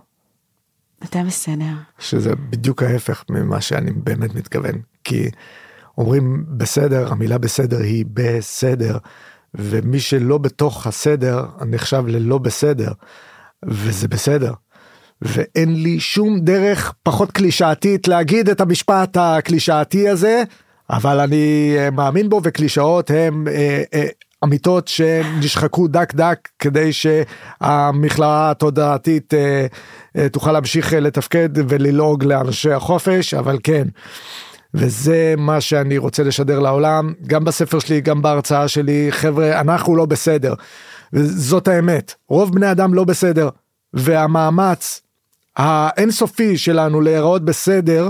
[1.03, 1.73] אתה בסדר.
[1.99, 4.81] שזה בדיוק ההפך ממה שאני באמת מתכוון.
[5.03, 5.29] כי
[5.97, 8.97] אומרים בסדר, המילה בסדר היא בסדר,
[9.55, 12.91] ומי שלא בתוך הסדר נחשב ללא בסדר,
[13.65, 14.53] וזה בסדר.
[15.21, 20.43] ואין לי שום דרך פחות קלישאתית להגיד את המשפט הקלישאתי הזה,
[20.93, 24.05] אבל אני אה, מאמין בו וקלישאות הם אה, אה,
[24.43, 29.33] אמיתות שנשחקו דק דק כדי שהמכללה התודעתית
[30.31, 33.87] תוכל להמשיך לתפקד וללעוג לאנשי החופש, אבל כן.
[34.73, 40.05] וזה מה שאני רוצה לשדר לעולם, גם בספר שלי, גם בהרצאה שלי, חבר'ה, אנחנו לא
[40.05, 40.53] בסדר.
[41.13, 43.49] זאת האמת, רוב בני אדם לא בסדר,
[43.93, 45.01] והמאמץ
[45.57, 48.09] האינסופי שלנו להיראות בסדר,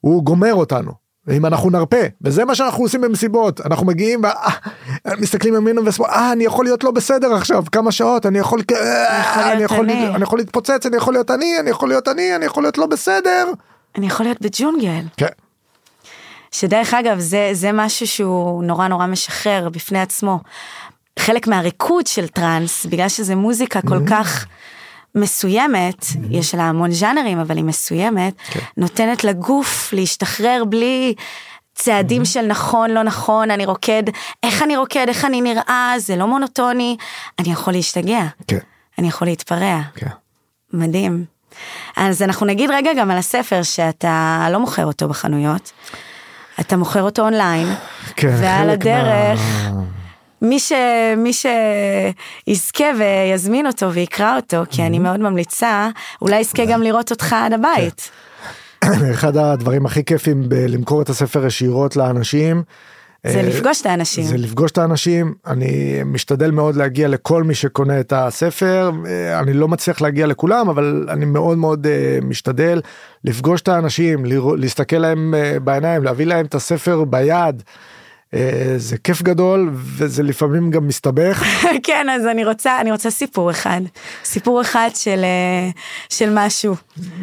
[0.00, 1.09] הוא גומר אותנו.
[1.28, 4.22] אם אנחנו נרפה וזה מה שאנחנו עושים במסיבות אנחנו מגיעים
[5.06, 9.52] ומסתכלים ימינו ושמאל אה אני יכול להיות לא בסדר עכשיו כמה שעות אני יכול אה,
[9.52, 10.06] אני יכול אני.
[10.14, 12.86] אני יכול להתפוצץ אני יכול להיות אני אני יכול להיות אני אני יכול להיות לא
[12.86, 13.52] בסדר.
[13.96, 15.02] אני יכול להיות בג'ונגל.
[15.16, 15.26] כן.
[16.52, 20.40] שדרך אגב, זה, זה משהו שהוא נורא נורא משחרר בפני עצמו.
[21.18, 24.46] חלק מהריקוד של טראנס, בגלל שזה מוזיקה כל כך
[25.14, 28.34] מסוימת, יש לה המון ז'אנרים, אבל היא מסוימת,
[28.76, 31.14] נותנת לגוף להשתחרר בלי
[31.74, 34.02] צעדים של נכון, לא נכון, אני רוקד,
[34.42, 36.96] איך אני רוקד, איך אני נראה, זה לא מונוטוני,
[37.38, 38.58] אני יכול להשתגע, כן.
[38.98, 39.80] אני יכול להתפרע.
[39.94, 40.06] כן.
[40.72, 41.24] מדהים.
[41.96, 45.72] אז אנחנו נגיד רגע גם על הספר שאתה לא מוכר אותו בחנויות,
[46.60, 47.66] אתה מוכר אותו אונליין,
[48.16, 49.40] כן, ועל הדרך,
[49.72, 49.80] מה-
[50.42, 50.72] מי, ש...
[51.16, 55.88] מי שיזכה ויזמין אותו ויקרא אותו, כי אני מאוד ממליצה,
[56.22, 58.10] אולי יזכה גם לראות אותך עד הבית.
[59.14, 62.62] אחד הדברים הכי כיפים בלמכור את הספר ישירות לאנשים.
[63.26, 64.24] זה אה, לפגוש את האנשים.
[64.24, 69.52] זה לפגוש את האנשים, אני משתדל מאוד להגיע לכל מי שקונה את הספר, אה, אני
[69.52, 72.80] לא מצליח להגיע לכולם, אבל אני מאוד מאוד אה, משתדל
[73.24, 74.24] לפגוש את האנשים,
[74.58, 75.34] להסתכל להם
[75.64, 77.62] בעיניים, להביא להם את הספר ביד.
[78.34, 81.44] אה, זה כיף גדול וזה לפעמים גם מסתבך.
[81.86, 83.80] כן, אז אני רוצה, אני רוצה סיפור אחד.
[84.24, 85.70] סיפור אחד של, אה,
[86.08, 86.74] של משהו.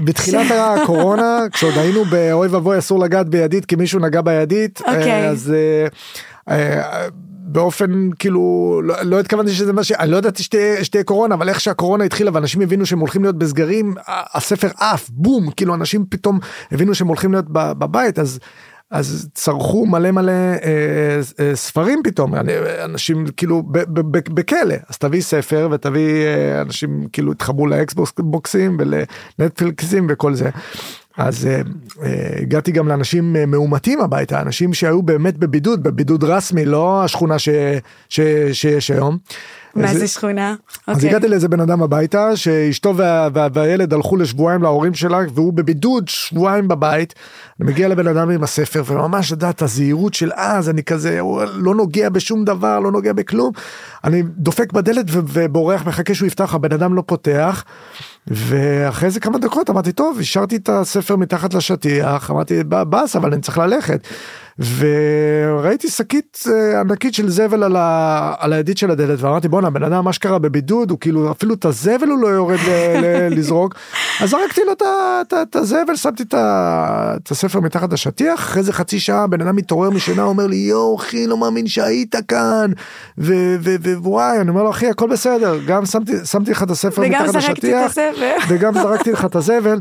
[0.03, 5.30] בתחילת הקורונה כשעוד היינו באוי ואבוי אסור לגעת בידית כי מישהו נגע בידית אה, אוקיי.
[5.30, 5.53] אז
[7.49, 9.91] באופן כאילו לא, לא התכוונתי שזה מה ש...
[9.91, 13.38] אני לא ידעתי שתהיה, שתהיה קורונה אבל איך שהקורונה התחילה ואנשים הבינו שהם הולכים להיות
[13.38, 16.39] בסגרים הספר עף בום כאילו אנשים פתאום
[16.72, 18.39] הבינו שהם הולכים להיות בבית אז.
[18.92, 22.34] אז צרכו מלא מלא אה, אה, ספרים פתאום
[22.84, 23.64] אנשים כאילו
[24.10, 30.50] בכלא אז תביא ספר ותביא אה, אנשים כאילו התחברו לאקסבוקס בוקסים ולנטפליקסים וכל זה.
[31.18, 31.62] אז אה,
[32.04, 37.40] אה, הגעתי גם לאנשים אה, מאומתים הביתה אנשים שהיו באמת בבידוד בבידוד רסמי לא השכונה
[37.40, 37.50] ש,
[38.10, 38.20] ש,
[38.52, 39.18] שיש היום.
[39.78, 40.55] מה זה שכונה?
[40.88, 41.09] אז אוקיי.
[41.09, 46.07] הגעתי לאיזה בן אדם הביתה שאשתו וה, וה, והילד הלכו לשבועיים להורים שלה והוא בבידוד
[46.07, 47.13] שבועיים בבית.
[47.61, 51.19] אני מגיע לבן אדם עם הספר וממש לדעת הזהירות של אז אני כזה
[51.53, 53.51] לא נוגע בשום דבר לא נוגע בכלום.
[54.03, 57.63] אני דופק בדלת ובורח מחכה שהוא יפתח הבן אדם לא פותח.
[58.28, 63.34] ואחרי זה כמה דקות אמרתי טוב השארתי את הספר מתחת לשטיח אמרתי "ב- באס אבל
[63.34, 64.07] אני צריך ללכת.
[64.60, 68.34] וראיתי שקית אה, ענקית של זבל על, ה...
[68.39, 72.10] על הידית של הדלת ואמרתי בואנה בן אדם אשכרה בבידוד הוא כאילו אפילו את הזבל
[72.10, 72.72] הוא לא יורד ל...
[73.01, 73.28] ל...
[73.38, 73.76] לזרוק
[74.22, 74.82] אז זרקתי לו את
[75.22, 76.34] את את הזבל שמתי את.
[77.16, 80.95] את הספר מתחת לשטיח אחרי זה חצי שעה בן אדם מתעורר משינה אומר לי יואו
[80.95, 82.72] אחי לא מאמין שהיית כאן
[83.18, 86.72] ו- ו- ו- ווואי אני אומר לו אחי הכל בסדר גם שמתי שמתי לך את
[86.72, 88.34] הספר מתחת הספר.
[88.47, 89.80] וגם זרקתי לך את הזבל.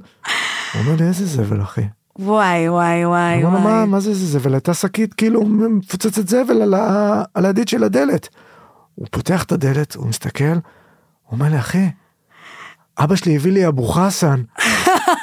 [0.72, 1.82] הוא אומר לי איזה זבל אחי.
[2.18, 3.86] וואי, וואי, וואי, אני לו, מה, וואי.
[3.86, 4.54] מה זה זה זבל?
[4.54, 8.28] הייתה שקית כאילו מפוצצת זבל על, ה, על הידית של הדלת.
[8.94, 10.60] הוא פותח את הדלת, הוא מסתכל, הוא
[11.32, 11.88] אומר לי, אחי,
[12.98, 14.42] אבא שלי הביא לי אבו חסן.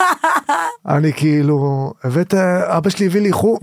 [0.95, 2.33] אני כאילו, הבאת,
[2.67, 3.59] אבא שלי הביא לי, חו,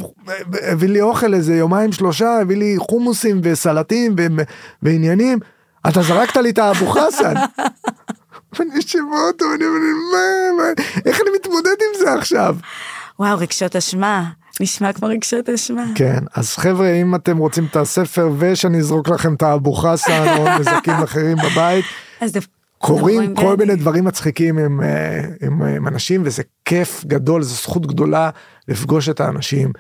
[0.63, 4.43] הביא לי אוכל איזה יומיים שלושה, הביא לי חומוסים וסלטים ו,
[4.83, 5.39] ועניינים.
[5.89, 7.35] אתה זרקת לי את האבו חסן.
[8.61, 9.79] אני יושב באוטו ואני אומר,
[10.13, 12.57] מה, מה, איך אני מתמודד עם זה עכשיו?
[13.21, 14.31] וואו, רגשות אשמה.
[14.61, 15.85] נשמע כמו רגשות אשמה.
[15.95, 20.59] כן, אז חבר'ה, אם אתם רוצים את הספר ושאני אזרוק לכם את האבו חסן או
[20.59, 21.85] נזקים אחרים בבית,
[22.79, 23.57] קורים כל.
[23.57, 28.31] מיני דברים מצחיקים עם, אה, עם, עם אנשים וזה כיף גדול, זו זכות גדולה
[28.69, 29.73] לפגוש את האנשים.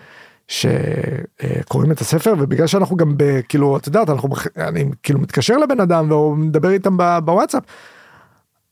[0.49, 3.14] שקוראים את הספר ובגלל שאנחנו גם
[3.49, 7.62] כאילו את יודעת אנחנו אני כאילו מתקשר לבן אדם ומדבר איתם בוואטסאפ.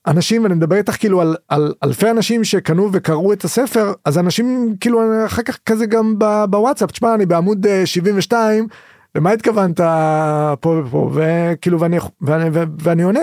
[0.09, 4.77] אנשים ואני מדבר איתך כאילו על, על אלפי אנשים שקנו וקראו את הספר אז אנשים
[4.81, 8.67] כאילו אחר כך כזה גם ב- בוואטסאפ תשמע אני בעמוד אה, 72
[9.15, 9.81] למה התכוונת
[10.61, 13.21] פה ופה וכאילו ואני ואני, ואני, ואני עונה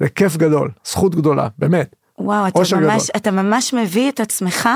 [0.00, 2.98] זה כיף גדול זכות גדולה באמת וואו, אתה ממש, גדול.
[3.16, 4.68] אתה ממש מביא את עצמך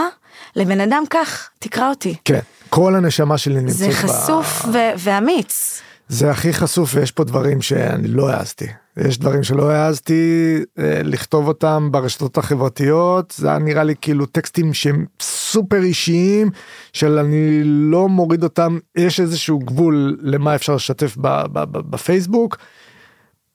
[0.57, 2.17] לבן אדם כך, תקרא אותי.
[2.25, 2.39] כן
[2.69, 5.83] כל הנשמה שלי נמצאת זה ב- חשוף ו- ואמיץ.
[6.09, 8.67] זה הכי חשוף ויש פה דברים שאני לא העזתי
[9.09, 14.75] יש דברים שלא העזתי אה, לכתוב אותם ברשתות החברתיות זה היה נראה לי כאילו טקסטים
[14.75, 16.51] שהם סופר אישיים
[16.93, 22.57] של אני לא מוריד אותם יש איזשהו גבול למה אפשר לשתף ב- ב- ב- בפייסבוק.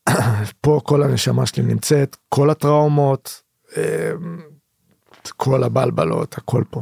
[0.61, 3.41] פה כל הנשמה שלי נמצאת כל הטראומות
[3.77, 4.11] אה,
[5.37, 6.81] כל הבלבלות הכל פה.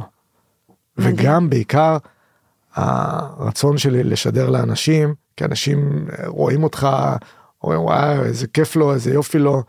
[0.98, 1.14] מדהים.
[1.14, 1.96] וגם בעיקר
[2.74, 6.88] הרצון שלי לשדר לאנשים כי אנשים רואים אותך
[7.64, 9.62] אומרים וואי איזה כיף לו איזה יופי לו.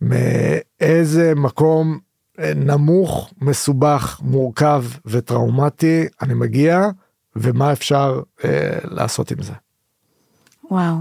[0.00, 1.98] מאיזה מקום
[2.38, 6.86] אה, נמוך, מסובך, מורכב וטראומטי, אני מגיע,
[7.36, 9.52] ומה אפשר אה, לעשות עם זה.
[10.70, 10.96] וואו.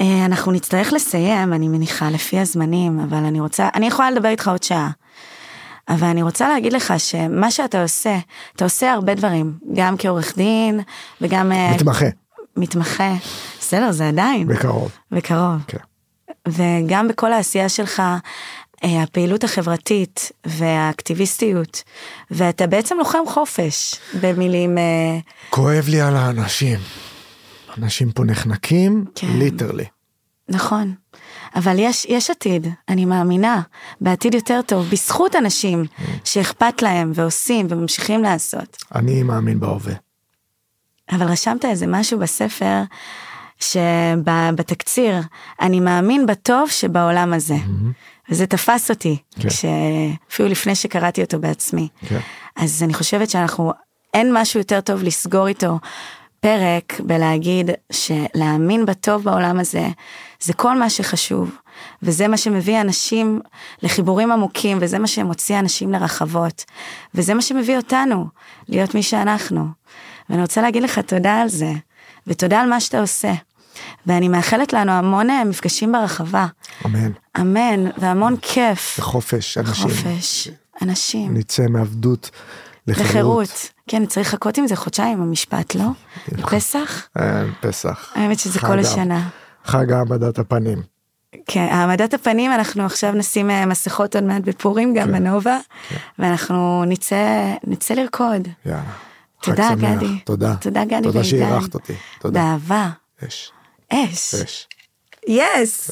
[0.00, 4.48] אה, אנחנו נצטרך לסיים, אני מניחה, לפי הזמנים, אבל אני רוצה, אני יכולה לדבר איתך
[4.48, 4.90] עוד שעה.
[5.88, 8.18] אבל אני רוצה להגיד לך שמה שאתה עושה,
[8.56, 10.80] אתה עושה הרבה דברים, גם כעורך דין
[11.20, 11.52] וגם...
[11.52, 12.06] אה, מתמחה,
[12.58, 13.14] מתמחה.
[13.60, 14.48] בסדר, זה עדיין.
[14.48, 14.90] בקרוב.
[15.10, 15.62] בקרוב.
[15.66, 15.78] כן.
[16.48, 18.02] וגם בכל העשייה שלך,
[18.84, 21.82] אה, הפעילות החברתית והאקטיביסטיות,
[22.30, 24.78] ואתה בעצם לוחם חופש, במילים...
[24.78, 25.18] אה,
[25.50, 26.78] כואב לי על האנשים.
[27.78, 29.26] אנשים פה נחנקים, כן.
[29.38, 29.84] ליטרלי.
[30.48, 30.94] נכון.
[31.54, 33.62] אבל יש, יש עתיד, אני מאמינה,
[34.00, 35.84] בעתיד יותר טוב, בזכות אנשים
[36.24, 38.76] שאכפת להם ועושים וממשיכים לעשות.
[38.94, 39.94] אני מאמין בהווה.
[41.10, 42.82] אבל רשמת איזה משהו בספר,
[43.60, 45.14] שבתקציר,
[45.60, 47.56] אני מאמין בטוב שבעולם הזה.
[48.30, 49.48] וזה תפס אותי, כן.
[50.30, 51.88] אפילו לפני שקראתי אותו בעצמי.
[52.08, 52.18] כן.
[52.56, 53.72] אז אני חושבת שאנחנו,
[54.14, 55.78] אין משהו יותר טוב לסגור איתו
[56.40, 59.88] פרק בלהגיד שלהאמין בטוב בעולם הזה,
[60.40, 61.50] זה כל מה שחשוב.
[62.02, 63.40] וזה מה שמביא אנשים
[63.82, 66.64] לחיבורים עמוקים, וזה מה שמוציא אנשים לרחבות.
[67.14, 68.26] וזה מה שמביא אותנו
[68.68, 69.66] להיות מי שאנחנו.
[70.30, 71.72] ואני רוצה להגיד לך תודה על זה,
[72.26, 73.32] ותודה על מה שאתה עושה.
[74.06, 76.46] ואני מאחלת לנו המון אה, מפגשים ברחבה.
[76.86, 77.10] אמן.
[77.40, 78.96] אמן, והמון כיף.
[78.98, 79.88] וחופש, אנשים.
[79.88, 80.48] חופש,
[80.82, 81.36] אנשים.
[81.36, 82.30] נצא מעבדות
[82.86, 83.08] לחירות.
[83.10, 83.70] לחירות.
[83.88, 85.86] כן, צריך לחכות עם זה חודשיים המשפט, לא?
[86.50, 87.08] פסח?
[87.18, 88.12] אה, פסח.
[88.14, 89.28] האמת שזה כל השנה.
[89.64, 90.82] חג העמדת הפנים.
[91.46, 95.12] כן, העמדת הפנים, אנחנו עכשיו נשים אה, מסכות עוד מעט בפורים, גם כן.
[95.12, 95.58] בנובה,
[96.18, 98.48] ואנחנו נצא, נצא לרקוד.
[98.66, 99.07] יאללה.
[99.42, 99.68] תודה.
[99.74, 100.18] גדי.
[100.24, 100.54] תודה.
[100.60, 101.24] תודה, גדי תודה.
[101.24, 101.92] שאירחת אותי.
[102.20, 102.40] תודה.
[102.40, 102.90] באהבה.
[103.26, 103.52] אש.
[103.92, 104.34] אש.
[104.34, 104.68] אש.
[105.28, 105.90] יס!